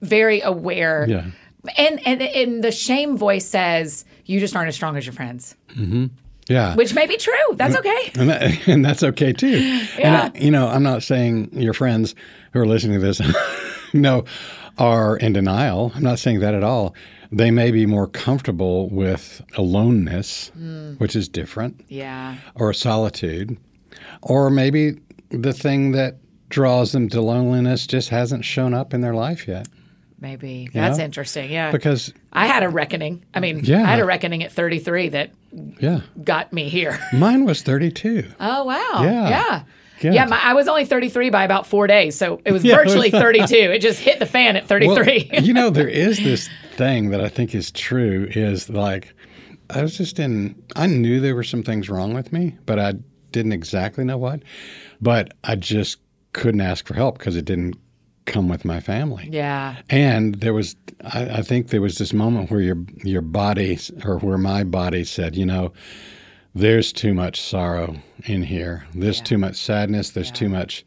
[0.00, 1.06] very aware.
[1.08, 1.26] Yeah.
[1.78, 5.56] And and and the shame voice says you just aren't as strong as your friends,
[5.74, 6.06] mm-hmm.
[6.48, 6.74] yeah.
[6.74, 7.32] which may be true.
[7.54, 8.12] That's okay.
[8.14, 9.86] and, that, and that's okay too.
[9.98, 12.14] And I, you know, I'm not saying your friends
[12.52, 13.20] who are listening to this,
[13.92, 14.24] no,
[14.78, 15.92] are in denial.
[15.94, 16.94] I'm not saying that at all.
[17.32, 20.92] They may be more comfortable with aloneness, hmm.
[20.94, 22.36] which is different, Yeah.
[22.54, 23.56] or solitude,
[24.20, 24.98] or maybe
[25.30, 26.16] the thing that
[26.50, 29.66] draws them to loneliness just hasn't shown up in their life yet.
[30.20, 31.04] Maybe that's know?
[31.04, 31.50] interesting.
[31.50, 31.72] Yeah.
[31.72, 33.24] Because, I had a reckoning.
[33.34, 33.82] I mean, Yeah.
[33.82, 35.30] I had a reckoning at 33 that
[35.80, 36.98] yeah, got me here.
[37.12, 38.24] mine was 32.
[38.38, 39.02] Oh wow!
[39.02, 39.28] Yeah.
[39.28, 39.62] yeah,
[40.00, 40.12] Yeah.
[40.12, 40.24] yeah.
[40.26, 43.10] my, I was only 33 by about four days, so it was Yeah, it virtually
[43.10, 43.54] was- 32.
[43.54, 45.30] It just hit the fan at 33.
[45.32, 49.14] Well, you know, there is this thing that I think is true is like,
[49.70, 52.94] I was just in, I knew there were some things wrong with me, but I
[53.30, 54.42] didn't exactly know what.
[55.00, 55.98] But I just
[56.32, 57.76] couldn't ask for help because it didn't
[58.24, 59.28] come with my family.
[59.30, 63.78] yeah, And there was, I, I think there was this moment where your your body,
[64.04, 65.72] or where my body said, you know,
[66.54, 68.86] there's too much sorrow in here.
[68.94, 70.10] There's too much sadness.
[70.10, 70.84] There's too much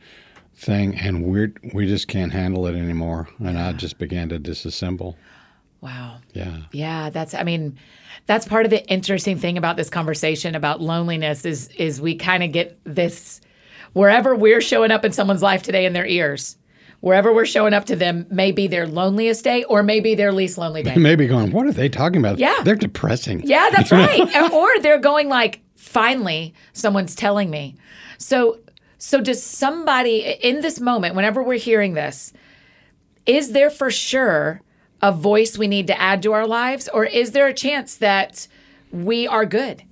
[0.54, 3.28] thing, and we're we just can't handle it anymore.
[3.40, 5.16] And I just began to disassemble.
[5.86, 7.12] Wow, Yeah, yeah.
[7.12, 7.36] That's.
[7.36, 7.78] I mean,
[8.26, 12.44] that's part of the interesting thing about this conversation about loneliness is is we kind
[12.44, 13.40] of get this
[13.94, 16.58] wherever we're showing up in someone's life today in their ears.
[17.02, 20.58] Wherever we're showing up to them may be their loneliest day or maybe their least
[20.58, 20.96] lonely day.
[20.98, 21.52] maybe going.
[21.52, 22.40] What are they talking about?
[22.40, 22.64] Yeah.
[22.64, 23.44] they're depressing.
[23.44, 24.52] Yeah, that's right.
[24.52, 27.76] Or they're going like, finally, someone's telling me.
[28.18, 28.60] So,
[28.98, 32.34] so does somebody in this moment, whenever we're hearing this,
[33.28, 34.62] is there for sure
[35.08, 38.48] a voice we need to add to our lives, or is there a chance that
[38.92, 39.84] we are good?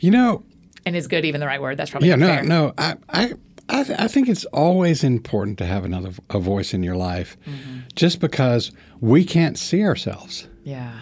[0.00, 0.44] You know,
[0.86, 1.76] And is good even the right word?
[1.76, 2.42] That's probably yeah, no, fair.
[2.44, 2.72] no.
[2.78, 3.32] I, I,
[3.68, 7.36] I, th- I think it's always important to have another a voice in your life,
[7.46, 7.78] Mm-hmm.
[7.96, 10.48] just because we can't see ourselves.
[10.64, 10.92] Yeah.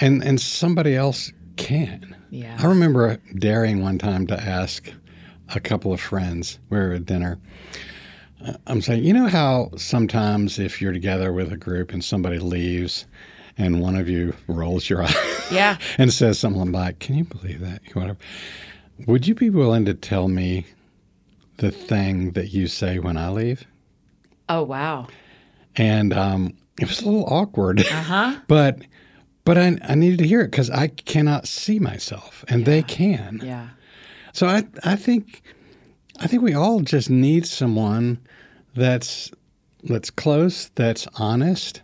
[0.00, 2.14] and and somebody else can.
[2.30, 2.56] Yeah.
[2.58, 4.92] I remember daring one time to ask
[5.54, 6.58] a couple of friends.
[6.70, 7.38] We were at dinner.
[8.66, 13.06] I'm saying, you know how sometimes if you're together with a group and somebody leaves,
[13.56, 15.14] and one of you rolls your eye
[15.50, 15.78] Yeah.
[15.98, 18.18] and says something like, "Can you believe that?" Whatever.
[19.06, 20.66] Would you be willing to tell me
[21.56, 23.64] the thing that you say when I leave?
[24.48, 25.08] Oh, wow.
[25.76, 27.80] and um, it was a little awkward.
[27.80, 28.36] Uh-huh.
[28.48, 28.78] but
[29.44, 33.40] but I, I needed to hear it because I cannot see myself, and they can.
[33.42, 33.68] Yeah.
[34.32, 35.42] So I I think
[36.20, 38.18] I think we all just need someone
[38.74, 39.30] that's
[39.84, 41.82] that's close, that's honest,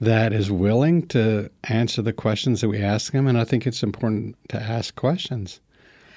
[0.00, 3.82] that is willing to answer the questions that we ask them, and I think it's
[3.82, 5.60] important to ask questions.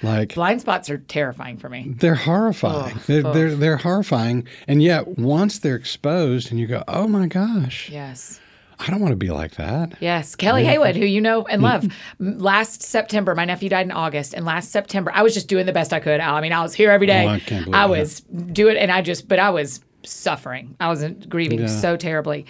[0.03, 1.95] Like Blind spots are terrifying for me.
[1.97, 2.99] they're horrifying.
[3.07, 7.89] they're, they're they're horrifying, and yet once they're exposed, and you go, "Oh my gosh,
[7.89, 8.39] Yes.
[8.79, 11.87] I don't want to be like that." Yes, Kelly Haywood, who you know and love.
[12.19, 15.73] Last September, my nephew died in August, and last September, I was just doing the
[15.73, 16.19] best I could.
[16.19, 17.25] I mean, I was here every day.
[17.25, 18.79] Oh, I can't believe I was doing, it.
[18.81, 20.75] and I just, but I was suffering.
[20.79, 22.45] I was grieving so terribly,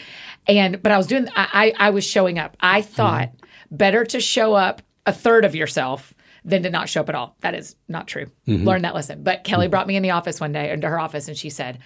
[0.48, 1.28] and but I was doing.
[1.36, 2.58] I I, I was showing up.
[2.60, 3.32] I thought
[3.72, 6.14] better to show up a third of yourself
[6.46, 7.36] than to not show up at all.
[7.42, 8.28] That is not true.
[8.48, 8.66] Mm-hmm.
[8.66, 9.24] Learn that lesson.
[9.24, 9.72] But Kelly mm-hmm.
[9.72, 11.80] brought me in the office one day, into her office, and she said,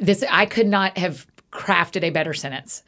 [0.00, 2.82] "This I could not have crafted a better sentence."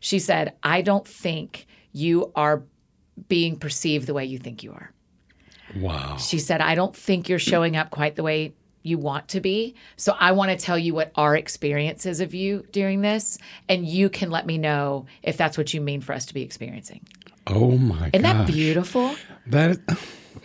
[0.00, 2.64] She said, I don't think you are
[3.28, 4.92] being perceived the way you think you are.
[5.76, 6.16] Wow.
[6.16, 9.74] She said, I don't think you're showing up quite the way you want to be.
[9.96, 13.86] So I want to tell you what our experience is of you during this, and
[13.86, 17.06] you can let me know if that's what you mean for us to be experiencing.
[17.46, 19.14] Oh my Isn't that beautiful?
[19.46, 19.78] That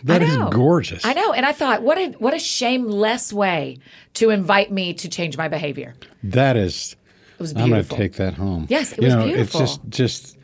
[0.04, 1.04] that is gorgeous.
[1.04, 1.32] I know.
[1.32, 3.78] And I thought, what a what a shameless way
[4.14, 5.94] to invite me to change my behavior.
[6.22, 6.96] That is.
[7.34, 8.66] It was I'm going to take that home.
[8.70, 9.60] Yes, it you was know, beautiful.
[9.60, 10.38] It's just just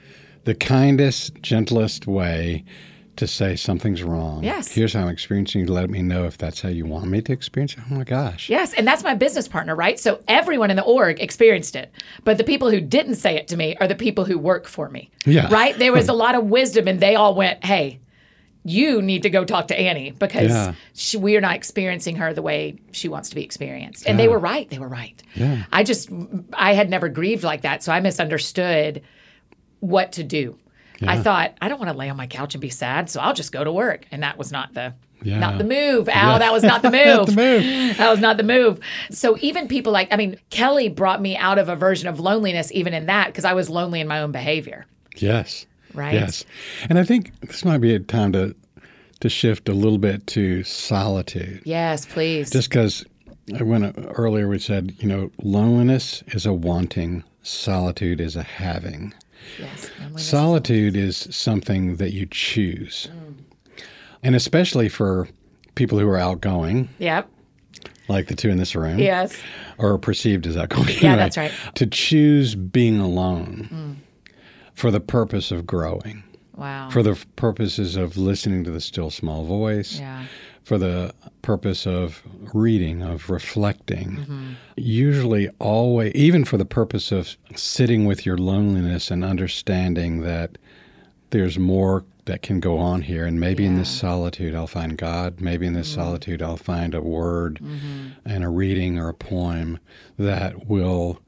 [0.44, 2.64] the kindest, gentlest way
[3.16, 4.42] to say something's wrong.
[4.42, 4.72] Yes.
[4.72, 5.60] Here's how I'm experiencing.
[5.62, 5.66] You.
[5.66, 7.80] Let me know if that's how you want me to experience it.
[7.90, 8.48] Oh my gosh.
[8.48, 9.98] Yes, and that's my business partner, right?
[9.98, 11.92] So everyone in the org experienced it.
[12.24, 14.88] But the people who didn't say it to me are the people who work for
[14.88, 15.10] me.
[15.26, 15.48] Yeah.
[15.52, 15.76] Right?
[15.78, 18.00] There was a lot of wisdom and they all went, "Hey,
[18.64, 20.74] you need to go talk to Annie because Yeah.
[20.94, 24.28] she, we are not experiencing her the way she wants to be experienced." And they
[24.28, 24.70] were right.
[24.70, 25.22] They were right.
[25.34, 25.64] Yeah.
[25.70, 26.08] I just
[26.54, 29.02] I had never grieved like that, so I misunderstood
[29.80, 30.56] what to do.
[31.08, 33.34] I thought I don't want to lay on my couch and be sad, so I'll
[33.34, 35.38] just go to work, and that was not the Yeah.
[35.38, 36.08] not the move.
[36.08, 36.38] Al, Yeah.
[36.38, 37.04] that was not the move.
[37.04, 37.96] Not the move.
[37.98, 38.80] That was not the move.
[39.10, 42.70] So even people like I mean, Kelly brought me out of a version of loneliness,
[42.72, 44.86] even in that, because I was lonely in my own behavior.
[45.16, 45.66] Yes.
[45.94, 46.14] Right.
[46.14, 46.44] Yes.
[46.88, 48.54] And I think this might be a time to
[49.20, 51.62] to shift a little bit to solitude.
[51.64, 52.50] Yes, please.
[52.50, 53.04] Just because
[53.60, 59.12] when uh, earlier we said, you know, loneliness is a wanting, solitude is a having.
[59.58, 59.90] Yes.
[60.16, 63.08] Solitude is something that you choose.
[64.22, 65.28] And especially for
[65.74, 67.28] people who are outgoing, Yep.
[68.08, 69.36] like the two in this room, Yes.
[69.78, 70.88] or perceived as outgoing.
[70.88, 71.52] Yeah, anyway, that's right.
[71.74, 74.00] To choose being alone
[74.74, 76.22] for the purpose of growing,
[76.56, 76.90] Wow.
[76.90, 80.24] for the purposes of listening to the still small voice, yeah.
[80.64, 82.22] For the purpose of
[82.54, 84.10] reading, of reflecting.
[84.10, 84.50] Mm-hmm.
[84.76, 90.58] Usually, always, even for the purpose of sitting with your loneliness and understanding that
[91.30, 93.26] there's more that can go on here.
[93.26, 95.40] And maybe in this solitude, I'll find God.
[95.40, 96.00] Maybe in this Mm-hmm.
[96.00, 97.60] solitude, I'll find a word
[98.24, 99.80] and a reading or a poem
[100.18, 101.18] that will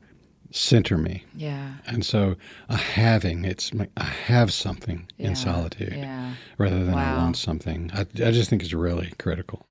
[0.54, 1.24] center me.
[1.36, 1.74] Yeah.
[1.86, 2.36] And so,
[2.68, 5.28] a having, it's like I have something Yeah.
[5.28, 6.34] in solitude Yeah.
[6.58, 7.90] rather than I want something.
[7.92, 9.66] I, I just think it's really critical.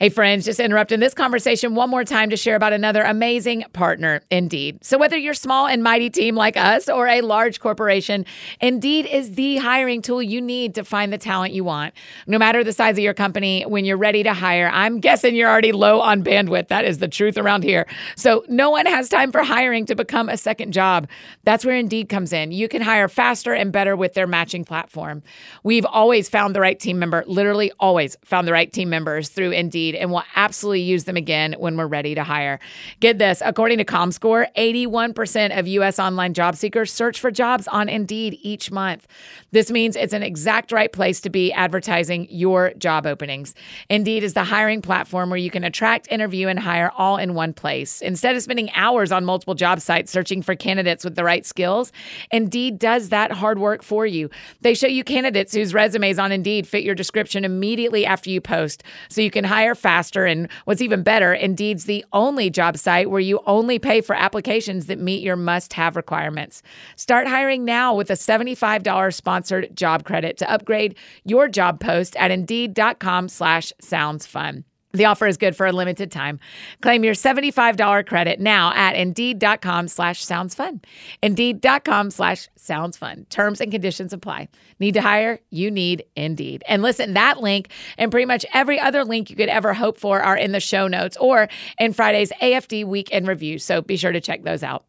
[0.00, 4.20] Hey, friends, just interrupting this conversation one more time to share about another amazing partner,
[4.30, 4.84] Indeed.
[4.84, 8.24] So, whether you're small and mighty team like us or a large corporation,
[8.60, 11.94] Indeed is the hiring tool you need to find the talent you want.
[12.28, 15.50] No matter the size of your company, when you're ready to hire, I'm guessing you're
[15.50, 16.68] already low on bandwidth.
[16.68, 17.84] That is the truth around here.
[18.14, 21.08] So, no one has time for hiring to become a second job.
[21.42, 22.52] That's where Indeed comes in.
[22.52, 25.24] You can hire faster and better with their matching platform.
[25.64, 29.50] We've always found the right team member, literally always found the right team members through
[29.50, 32.58] Indeed, and will absolutely use them again when we're ready to hire.
[33.00, 35.98] Get this according to ComScore, 81% of U.S.
[35.98, 39.06] online job seekers search for jobs on Indeed each month.
[39.50, 43.54] This means it's an exact right place to be advertising your job openings.
[43.88, 47.52] Indeed is the hiring platform where you can attract, interview, and hire all in one
[47.52, 48.00] place.
[48.02, 51.92] Instead of spending hours on multiple job sites searching for candidates with the right skills,
[52.30, 54.30] Indeed does that hard work for you.
[54.60, 58.82] They show you candidates whose resumes on Indeed fit your description immediately after you post,
[59.08, 60.26] so you can hire faster.
[60.26, 64.86] And what's even better, Indeed's the only job site where you only pay for applications
[64.86, 66.62] that meet your must have requirements.
[66.96, 72.30] Start hiring now with a $75 sponsored job credit to upgrade your job post at
[72.30, 74.64] indeed.com slash sounds fun.
[74.92, 76.40] The offer is good for a limited time.
[76.80, 80.80] Claim your $75 credit now at indeed.com slash sounds fun.
[81.22, 83.26] Indeed.com slash sounds fun.
[83.28, 84.48] Terms and conditions apply.
[84.80, 85.40] Need to hire?
[85.50, 86.64] You need Indeed.
[86.66, 90.22] And listen, that link and pretty much every other link you could ever hope for
[90.22, 93.58] are in the show notes or in Friday's AFD Week in Review.
[93.58, 94.87] So be sure to check those out.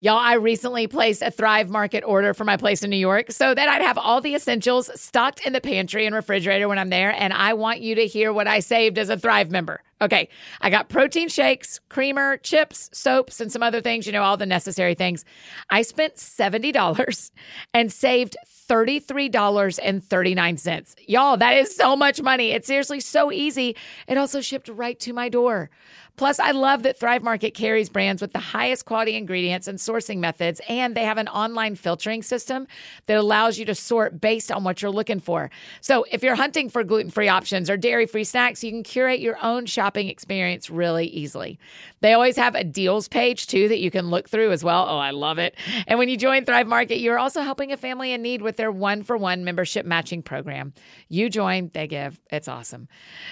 [0.00, 3.52] Y'all, I recently placed a Thrive Market order for my place in New York so
[3.52, 7.10] that I'd have all the essentials stocked in the pantry and refrigerator when I'm there.
[7.10, 9.82] And I want you to hear what I saved as a Thrive member.
[10.00, 10.28] Okay,
[10.60, 14.46] I got protein shakes, creamer, chips, soaps, and some other things, you know, all the
[14.46, 15.24] necessary things.
[15.68, 17.32] I spent $70
[17.74, 18.36] and saved
[18.68, 20.94] $33.39.
[21.08, 22.52] Y'all, that is so much money.
[22.52, 23.74] It's seriously so easy.
[24.06, 25.70] It also shipped right to my door.
[26.18, 30.18] Plus, I love that Thrive Market carries brands with the highest quality ingredients and sourcing
[30.18, 32.66] methods, and they have an online filtering system
[33.06, 35.48] that allows you to sort based on what you're looking for.
[35.80, 39.20] So, if you're hunting for gluten free options or dairy free snacks, you can curate
[39.20, 41.56] your own shopping experience really easily.
[42.00, 44.86] They always have a deals page too that you can look through as well.
[44.88, 45.54] Oh, I love it.
[45.86, 48.72] And when you join Thrive Market, you're also helping a family in need with their
[48.72, 50.74] one for one membership matching program.
[51.08, 52.20] You join, they give.
[52.32, 52.88] It's awesome.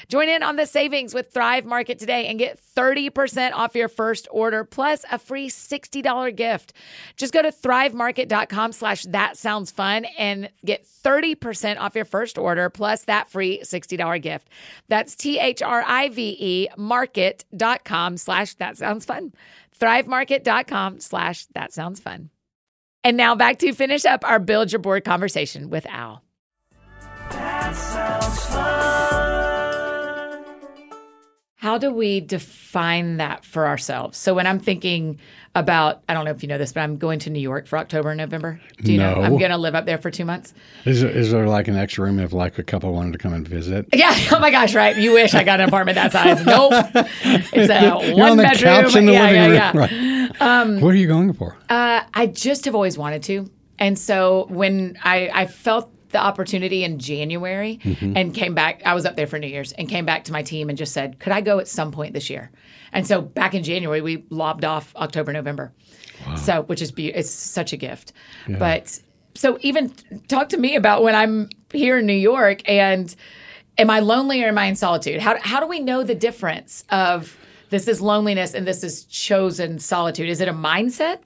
[0.09, 4.29] Join in on the savings with Thrive Market today and get 30% off your first
[4.31, 6.72] order plus a free $60 gift.
[7.16, 12.68] Just go to thrivemarket.com slash that sounds fun and get 30% off your first order
[12.68, 14.49] plus that free $60 gift.
[14.89, 19.33] That's T-H-R-I-V-E market.com slash that sounds fun.
[19.81, 22.31] Thrivemarket.com slash that sounds fun.
[23.05, 26.26] And now back to finish up our Build Your Board conversation with Al.
[31.59, 34.19] How do we define that for ourselves?
[34.19, 35.19] So when I'm thinking
[35.55, 37.79] about, I don't know if you know this, but I'm going to New York for
[37.79, 38.61] October and November.
[38.83, 39.15] Do you know?
[39.15, 40.53] I'm going to live up there for two months.
[40.85, 43.33] Is there, is there like an extra room if like a couple wanted to come
[43.33, 43.87] and visit?
[43.95, 44.15] Yeah.
[44.37, 44.75] Oh my gosh.
[44.75, 44.97] Right.
[44.97, 46.45] You wish I got an apartment that size.
[46.45, 46.73] Nope.
[47.25, 48.85] It's a You're one on the bedroom.
[48.85, 49.89] couch in the yeah, living yeah, room.
[50.39, 50.69] yeah.
[50.75, 50.83] Right.
[50.83, 51.57] what are you going for?
[51.71, 53.51] Uh, I just have always wanted to.
[53.79, 58.17] And so when I, I felt the opportunity in January Mm-hmm.
[58.17, 58.83] and came back.
[58.85, 60.93] I was up there for New Year's and came back to my team and just
[60.93, 62.51] said, "Could I go at some point this year?"
[62.93, 65.73] And so back in January, we lobbed off October, November.
[66.37, 68.13] So, which is be- it's such a gift.
[68.49, 68.99] But
[69.35, 69.93] so even
[70.29, 73.15] talk to me about when I'm here in New York and
[73.77, 75.21] am I lonely or am I in solitude?
[75.21, 77.37] How how do we know the difference of
[77.71, 80.29] this is loneliness and this is chosen solitude?
[80.29, 81.19] Is it a mindset?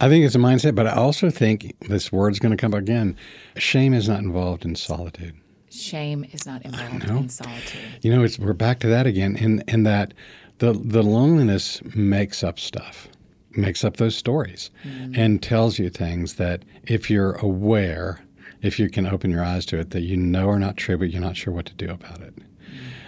[0.00, 2.80] I think it's a mindset, but I also think this word's going to come up
[2.80, 3.16] again.
[3.56, 5.34] Shame is not involved in solitude.
[5.70, 7.80] Shame is not involved in solitude.
[8.02, 9.36] You know, it's we're back to that again.
[9.36, 10.14] In in that
[10.58, 13.08] the the loneliness makes up stuff,
[13.52, 15.16] makes up those stories, mm.
[15.16, 18.20] and tells you things that if you're aware,
[18.62, 21.10] if you can open your eyes to it, that you know are not true, but
[21.10, 22.34] you're not sure what to do about it.
[22.36, 22.44] Mm.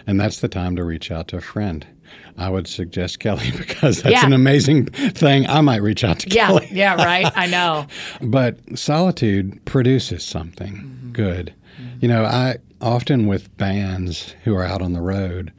[0.06, 1.84] And that's the time to reach out to a friend.
[2.38, 4.26] I would suggest Kelly because that's Yeah.
[4.26, 5.46] an amazing thing.
[5.46, 6.68] I might reach out to Yeah, Kelly.
[6.72, 7.30] yeah, right.
[7.34, 7.86] I know.
[8.22, 11.12] But solitude produces something mm-hmm.
[11.12, 11.54] good.
[11.80, 11.98] Mm-hmm.
[12.00, 15.52] You know, I often with bands who are out on the road,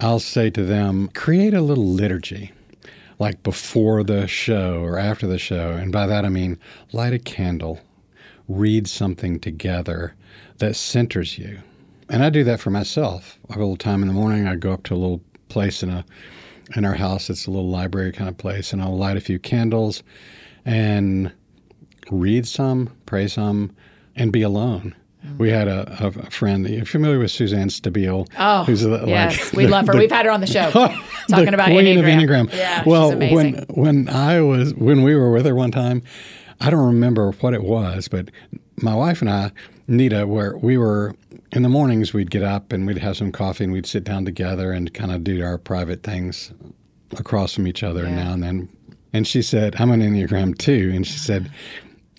[0.00, 2.52] I'll say to them, create a little liturgy,
[3.18, 5.70] like before the show or after the show.
[5.72, 6.58] And by that I mean
[6.92, 7.80] light a candle,
[8.48, 10.14] read something together
[10.58, 11.60] that centers you.
[12.10, 13.38] And I do that for myself.
[13.48, 15.22] I have a little time in the morning, I go up to a little
[15.54, 16.04] place in a
[16.76, 17.30] in our house.
[17.30, 20.02] It's a little library kind of place, and I'll light a few candles
[20.66, 21.32] and
[22.10, 23.74] read some, pray some,
[24.16, 24.94] and be alone.
[25.24, 25.38] Mm.
[25.38, 26.68] We had a, a, friend.
[26.68, 28.28] You're familiar with Suzanne Stabile?
[28.38, 29.92] Oh, who's the- like yes, we the- love her.
[29.92, 30.88] the- We've had her on the show the
[31.28, 32.42] talking about queen Enneagram.
[32.42, 32.54] of Enneagram.
[32.54, 36.02] Yeah, well, when when I was when we were with her one time,
[36.60, 38.30] I don't remember what it was, but
[38.76, 39.52] my wife and I,
[39.86, 41.14] Nita, where we were
[41.54, 44.24] in the mornings, we'd get up and we'd have some coffee and we'd sit down
[44.24, 46.52] together and kind of do our private things
[47.18, 48.14] across from each other Yeah.
[48.16, 48.68] now and then.
[49.12, 51.50] And she said, "I'm an Enneagram two," and she said.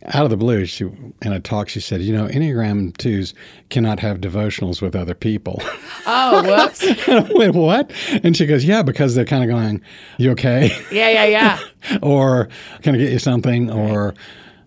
[0.10, 0.86] Out of the blue, she
[1.24, 3.34] in a talk she said, "You know, Enneagram twos
[3.72, 5.60] cannot have devotionals with other people."
[6.06, 6.84] oh, whoops.
[7.08, 7.92] I went, what?
[8.24, 9.82] And she goes, yeah, because they're kind of going,
[10.20, 10.70] you okay?
[10.92, 11.60] Yeah, yeah, yeah.
[12.04, 12.50] or
[12.84, 13.72] can I get you something?
[13.72, 14.14] Or,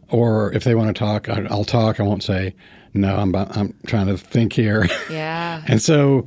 [0.08, 2.00] or if they want to talk, I'll talk.
[2.00, 2.56] I won't say,
[2.98, 4.86] no, I'm, I'm trying to think here.
[5.10, 5.62] Yeah.
[5.68, 6.26] and so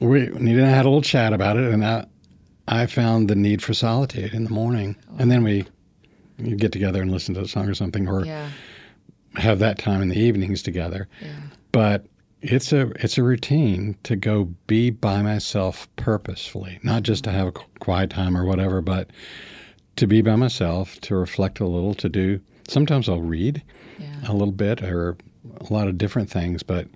[0.00, 1.72] we, Nita and I had a little chat about it.
[1.72, 2.06] And I,
[2.68, 4.96] I found the need for solitude in the morning.
[5.10, 5.16] Oh.
[5.18, 5.66] And then we
[6.38, 8.48] you get together and listen to a song or something, or Yeah.
[9.36, 11.08] have that time in the evenings together.
[11.70, 12.06] But
[12.40, 17.38] it's a it's a routine to go be by myself purposefully, not just to mm-hmm.
[17.38, 19.10] have a quiet time or whatever, but
[19.96, 22.40] to be by myself, to reflect a little, to do.
[22.66, 23.62] Sometimes I'll read
[24.26, 25.16] a little bit or
[25.70, 26.88] a lot of different things, but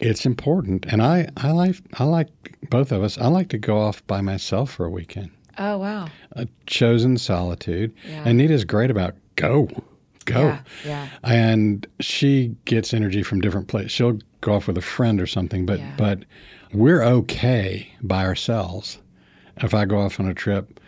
[0.00, 0.86] it's important.
[0.88, 2.28] And I I like I like
[2.70, 3.18] both of us.
[3.18, 6.08] I like to go off by myself for a weekend Oh, wow.
[6.32, 7.94] a chosen solitude.
[8.08, 8.22] Yeah.
[8.26, 9.68] And Nita's great about go,
[10.24, 10.40] go.
[10.46, 11.08] Yeah, yeah.
[11.22, 13.92] And she gets energy from different places.
[13.92, 15.92] She'll go off with a friend or something, but Yeah.
[15.96, 16.24] but
[16.72, 18.98] we're okay by ourselves.
[19.58, 20.80] If I go off on a trip,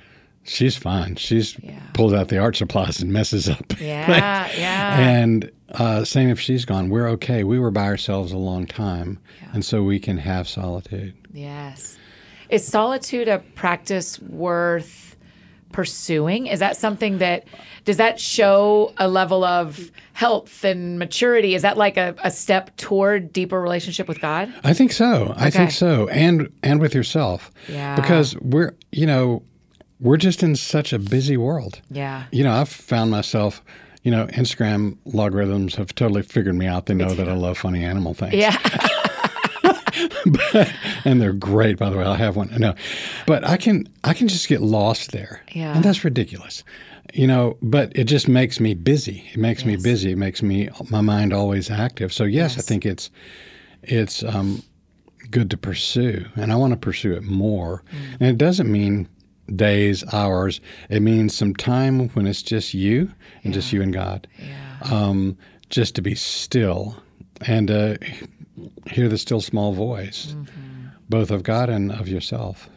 [0.47, 1.16] she's fine.
[1.16, 1.78] She's Yeah.
[1.92, 3.64] pulls out the art supplies and messes up.
[3.80, 4.99] Yeah, yeah.
[5.01, 7.44] And uh, same if she's gone, we're okay.
[7.44, 9.18] We were by ourselves a long time,
[9.53, 11.14] and so we can have solitude.
[11.32, 11.99] Yes.
[12.49, 15.16] Is solitude a practice worth
[15.72, 16.47] pursuing?
[16.47, 17.44] Is that something that
[17.84, 21.55] does that show a level of health and maturity?
[21.55, 24.53] Is that like a, a step toward deeper relationship with God?
[24.64, 25.34] I think so.
[25.36, 25.59] I Okay.
[25.59, 27.51] think so, and and with yourself.
[27.68, 27.97] Yeah.
[27.97, 29.42] Because we're you know
[30.01, 31.80] we're just in such a busy world.
[31.90, 32.24] Yeah.
[32.30, 33.62] You know, I've found myself.
[34.03, 36.86] You know, Instagram logarithms have totally figured me out.
[36.86, 38.34] They know that I love funny animal things.
[38.34, 38.57] Yeah.
[41.05, 42.05] and they're great, by the way.
[42.05, 42.51] I have one.
[42.59, 42.74] No,
[43.26, 45.42] but I can I can just get lost there.
[45.53, 45.74] Yeah.
[45.74, 46.64] and that's ridiculous.
[47.14, 49.28] You know, but it just makes me busy.
[49.32, 50.12] It makes me busy.
[50.12, 52.12] It makes me my mind always active.
[52.12, 53.11] So yes, I think it's
[53.82, 54.62] it's um,
[55.30, 57.82] good to pursue, and I want to pursue it more.
[57.90, 58.16] Mm.
[58.20, 59.09] And it doesn't mean
[59.55, 60.61] days, hours.
[60.90, 63.12] It means some time when it's just you
[63.44, 64.26] and just you and God.
[64.38, 64.78] Yeah.
[64.92, 65.36] Um,
[65.70, 66.97] just to be still
[67.47, 67.97] and uh,
[68.86, 70.86] hear the still small voice, Mm-hmm.
[71.09, 72.68] both of God and of yourself.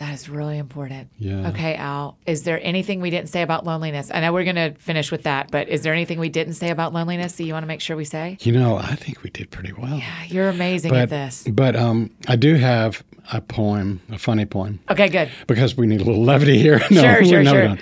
[0.00, 1.10] That is really important.
[1.18, 1.50] Yeah.
[1.50, 2.16] Okay, Al.
[2.26, 4.10] Is there anything we didn't say about loneliness?
[4.12, 6.70] I know we're going to finish with that, but is there anything we didn't say
[6.70, 8.38] about loneliness that you want to make sure we say?
[8.40, 9.94] You know, I think we did pretty well.
[9.98, 11.46] Yeah, you're amazing but at this.
[11.52, 15.30] but um, I do have a poem, a funny poem, Okay, good.
[15.46, 16.78] because we need a little levity here.
[16.90, 17.62] no, Sure, sure, no, sure.
[17.62, 17.80] don't.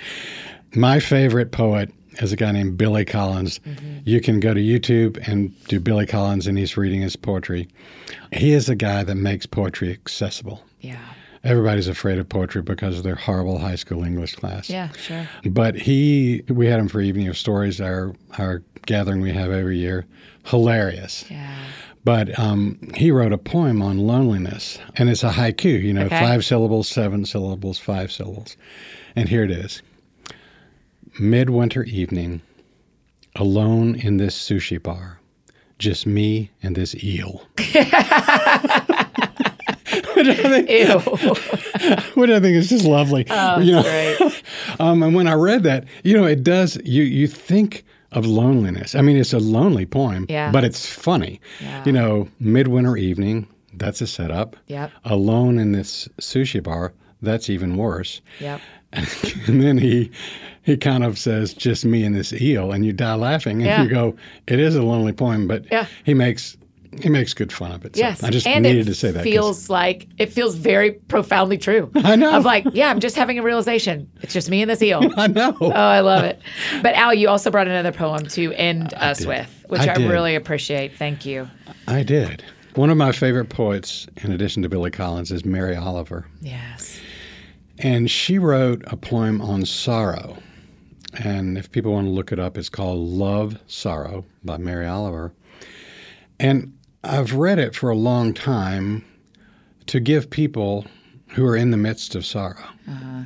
[0.75, 1.89] My favorite poet
[2.21, 3.59] is a guy named Billy Collins.
[3.59, 3.99] Mm-hmm.
[4.03, 7.69] You can go to YouTube and do Billy Collins, and he's reading his poetry.
[8.33, 10.61] He is a guy that makes poetry accessible.
[10.81, 10.99] Yeah.
[11.43, 14.69] Everybody's afraid of poetry because of their horrible high school English class.
[14.69, 15.27] Yeah, sure.
[15.45, 19.77] But he, we had him for Evening of Stories, our our gathering we have every
[19.77, 20.05] year.
[20.45, 21.25] Hilarious.
[21.29, 21.55] Yeah.
[22.05, 25.81] But um, he wrote a poem on loneliness, and it's a haiku.
[25.83, 26.19] You know, Okay.
[26.19, 28.55] five syllables, seven syllables, five syllables,
[29.15, 29.81] and here it is:
[31.19, 32.41] Midwinter evening,
[33.35, 35.19] alone in this sushi bar,
[35.77, 37.43] just me and this eel.
[40.27, 40.99] which, I think, Ew.
[42.21, 43.25] which I think is just lovely.
[43.29, 44.43] Oh, you know, great.
[44.79, 46.77] um, and when I read that, you know, it does.
[46.85, 48.95] You you think of loneliness.
[48.95, 50.51] I mean, it's a lonely poem, Yeah.
[50.51, 51.39] but it's funny.
[51.61, 51.83] Yeah.
[51.85, 53.47] You know, midwinter evening.
[53.73, 54.55] That's a setup.
[54.67, 54.91] Yep.
[55.05, 56.91] Alone in this sushi bar.
[57.21, 58.21] That's even worse.
[58.39, 58.61] Yep.
[58.93, 60.09] and then he
[60.63, 63.83] he kind of says, "Just me and this eel," and you die laughing, and Yeah.
[63.83, 64.15] you go,
[64.47, 65.85] "It is a lonely poem," but Yeah.
[66.03, 66.57] he makes
[67.01, 67.95] he makes good fun of it.
[67.95, 68.23] So Yes.
[68.23, 69.23] I just and needed to say that.
[69.23, 71.91] feels like it feels very profoundly true.
[71.95, 72.35] I know.
[72.35, 74.09] Of like, yeah, I'm just having a realization.
[74.21, 75.01] It's just me and this eel.
[75.17, 75.55] I know.
[75.61, 76.41] Oh, I love it.
[76.81, 79.27] But Al, you also brought another poem to end us did.
[79.27, 80.95] with, which I I, really appreciate.
[80.97, 81.47] Thank you.
[81.87, 82.43] I did.
[82.75, 86.25] One of my favorite poets, in addition to Billy Collins, is Mary Oliver.
[86.41, 86.99] Yes.
[87.79, 90.37] And she wrote a poem on sorrow.
[91.23, 95.33] And if people want to look it up, it's called Love Sorrow by Mary Oliver.
[96.39, 96.73] And
[97.03, 99.05] I've read it for a long time
[99.87, 100.85] to give people
[101.29, 102.65] who are in the midst of sorrow.
[102.87, 103.23] Uh-huh.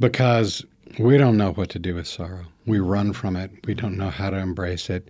[0.00, 0.64] Because
[0.98, 2.46] we don't know what to do with sorrow.
[2.66, 3.50] We run from it.
[3.66, 5.08] We don't know how to embrace it.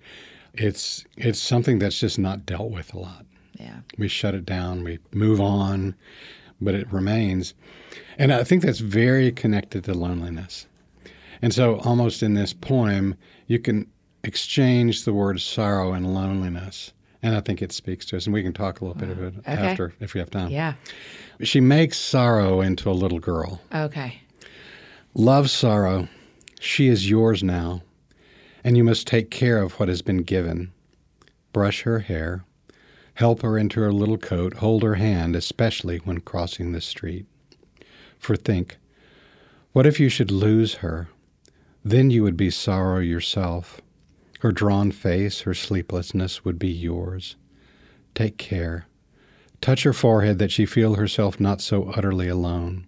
[0.54, 3.80] It's it's something that's just not dealt with a lot Yeah.
[3.96, 5.94] we shut it down, we move on,
[6.60, 7.54] but it remains.
[8.18, 10.66] And I think that's very connected to loneliness.
[11.42, 13.14] And so, almost in this poem,
[13.46, 13.86] you can
[14.24, 16.92] exchange the words sorrow and loneliness.
[17.22, 18.26] And I think it speaks to us.
[18.26, 19.52] And we can talk a little bit of it Okay.
[19.52, 20.50] after if we have time.
[20.50, 20.74] Yeah.
[21.42, 23.60] She makes sorrow into a little girl.
[23.74, 24.20] Okay.
[25.14, 26.08] Love sorrow.
[26.60, 27.82] She is yours now,
[28.64, 30.72] and you must take care of what has been given.
[31.52, 32.44] Brush her hair,
[33.14, 37.26] help her into her little coat, hold her hand, especially when crossing the street.
[38.18, 38.76] For think,
[39.72, 41.08] what if you should lose her?
[41.84, 43.80] Then you would be sorrow yourself.
[44.40, 47.36] Her drawn face, her sleeplessness would be yours.
[48.14, 48.86] Take care.
[49.60, 52.86] Touch her forehead that she feel herself not so utterly alone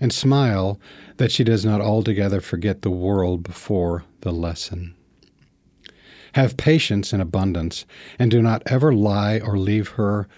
[0.00, 0.80] and smile
[1.16, 4.94] that she does not altogether forget the world before the lesson.
[6.34, 7.86] Have patience in abundance,
[8.18, 10.28] and do not ever lie or leave her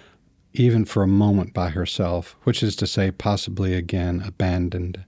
[0.53, 5.05] even for a moment by herself, which is to say, possibly again abandoned.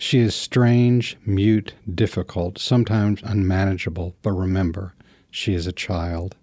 [0.00, 4.94] She is strange, mute, difficult, sometimes unmanageable, but remember,
[5.30, 6.36] she is a child.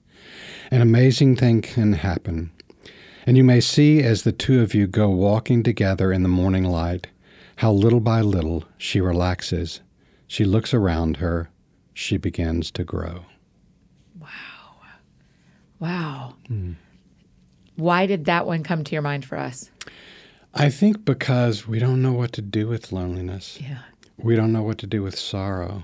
[0.70, 2.51] An amazing thing can happen.
[3.26, 6.66] And you may see as the two of you go walking together in the morning
[6.66, 7.08] light
[7.55, 9.82] how little by little she relaxes.
[10.28, 11.49] She looks around her.
[11.95, 13.26] She begins to grow.
[14.20, 14.28] Wow.
[15.80, 16.36] Wow.
[17.76, 19.72] Why did that one come to your mind for us?
[20.58, 23.80] I think because we don't know what to do with loneliness, Yeah.
[24.18, 25.84] we don't know what to do with sorrow.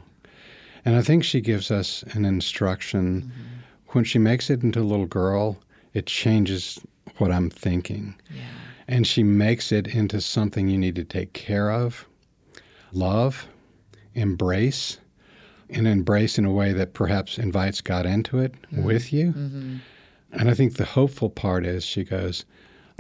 [0.85, 3.21] And I think she gives us an instruction.
[3.21, 3.41] Mm-hmm.
[3.89, 5.57] When she makes it into a little girl,
[5.93, 6.79] it changes
[7.17, 8.15] what I'm thinking.
[8.29, 8.43] Yeah.
[8.87, 12.05] and she makes it into something you need to take care of,
[12.91, 13.47] love,
[14.13, 14.97] embrace,
[15.69, 18.83] and embrace in a way that perhaps invites God into it mm-hmm.
[18.83, 19.27] with you.
[19.27, 19.77] Mm-hmm.
[20.33, 22.43] And I think the hopeful part is she goes,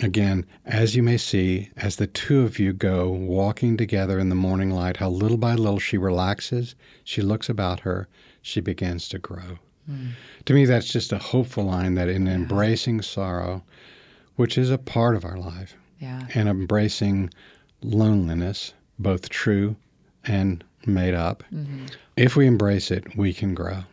[0.01, 4.35] again, as you may see, as the two of you go walking together in the
[4.35, 8.07] morning light, how little by little she relaxes, she looks about her,
[8.41, 9.59] she begins to grow.
[9.85, 10.09] Hmm.
[10.45, 13.63] To me, that's just a hopeful line that in embracing sorrow,
[14.35, 16.27] which is a part of our life, Yeah.
[16.33, 17.29] and embracing
[17.81, 19.75] loneliness, both true
[20.25, 21.85] and made up, mm-hmm.
[22.15, 23.83] if we embrace it, we can grow.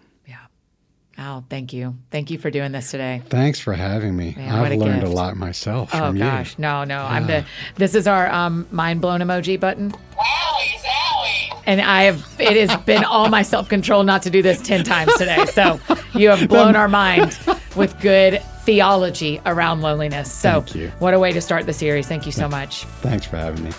[1.20, 1.26] Yeah.
[1.26, 1.96] Al, thank you.
[2.10, 3.22] Thank you for doing this today.
[3.28, 4.34] Thanks for having me.
[4.36, 6.22] Man, I've a learned a lot myself Oh from you.
[6.22, 7.02] gosh, no, no.
[7.02, 7.44] I'm the.
[7.76, 11.62] This is our um, mind blown emoji button, Wowie zowie!
[11.66, 12.26] and I have.
[12.38, 15.44] It has been all my self control not to do this ten times today.
[15.46, 15.78] So
[16.14, 17.38] you have blown our mind
[17.76, 20.32] with good theology around loneliness.
[20.32, 20.88] So Thank you.
[21.00, 22.06] what a way to start the series.
[22.06, 22.84] Thank you so much.
[23.02, 23.72] Thanks for having me.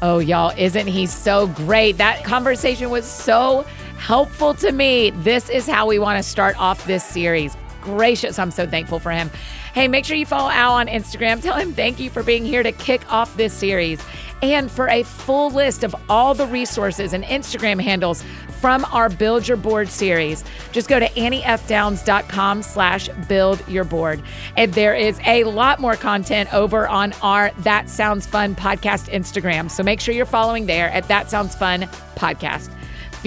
[0.00, 1.98] Oh, y'all, isn't he so great?
[1.98, 3.66] That conversation was so
[3.98, 5.10] helpful to me.
[5.10, 7.56] This is how we want to start off this series.
[7.80, 9.30] Gracious, I'm so thankful for him.
[9.74, 11.42] Hey, make sure you follow Al on Instagram.
[11.42, 14.02] Tell him thank you for being here to kick off this series.
[14.40, 18.24] And for a full list of all the resources and Instagram handles
[18.60, 24.22] from our Build Your Board series, just go to anniefdowns.com slash build your board.
[24.56, 29.70] And there is a lot more content over on our That Sounds Fun podcast Instagram.
[29.70, 31.82] So make sure you're following there at That Sounds Fun
[32.14, 32.72] podcast.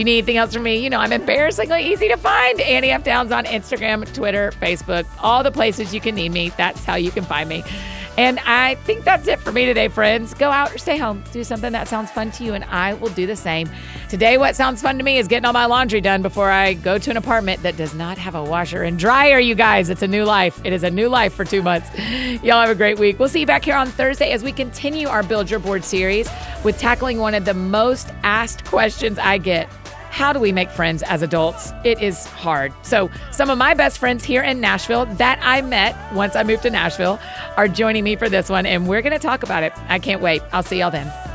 [0.01, 2.59] You need anything else from me, you know I'm embarrassingly easy to find.
[2.59, 3.03] Annie F.
[3.03, 6.49] Downs on Instagram, Twitter, Facebook, all the places you can need me.
[6.57, 7.63] That's how you can find me.
[8.17, 10.33] And I think that's it for me today, friends.
[10.33, 11.23] Go out or stay home.
[11.31, 13.69] Do something that sounds fun to you, and I will do the same.
[14.09, 16.97] Today, what sounds fun to me is getting all my laundry done before I go
[16.97, 19.91] to an apartment that does not have a washer and dryer, you guys.
[19.91, 20.59] It's a new life.
[20.65, 21.87] It is a new life for two months.
[22.41, 23.19] Y'all have a great week.
[23.19, 26.27] We'll see you back here on Thursday as we continue our Build Your Board series
[26.63, 29.69] with tackling one of the most asked questions I get
[30.12, 31.72] how do we make friends as adults?
[31.86, 32.74] It is hard.
[32.84, 36.64] So, some of my best friends here in Nashville that I met once I moved
[36.64, 37.18] to Nashville
[37.55, 39.74] are joining me for this one, and we're going to talk about it.
[39.88, 40.41] I can't wait.
[40.51, 41.30] I'll see y'all then.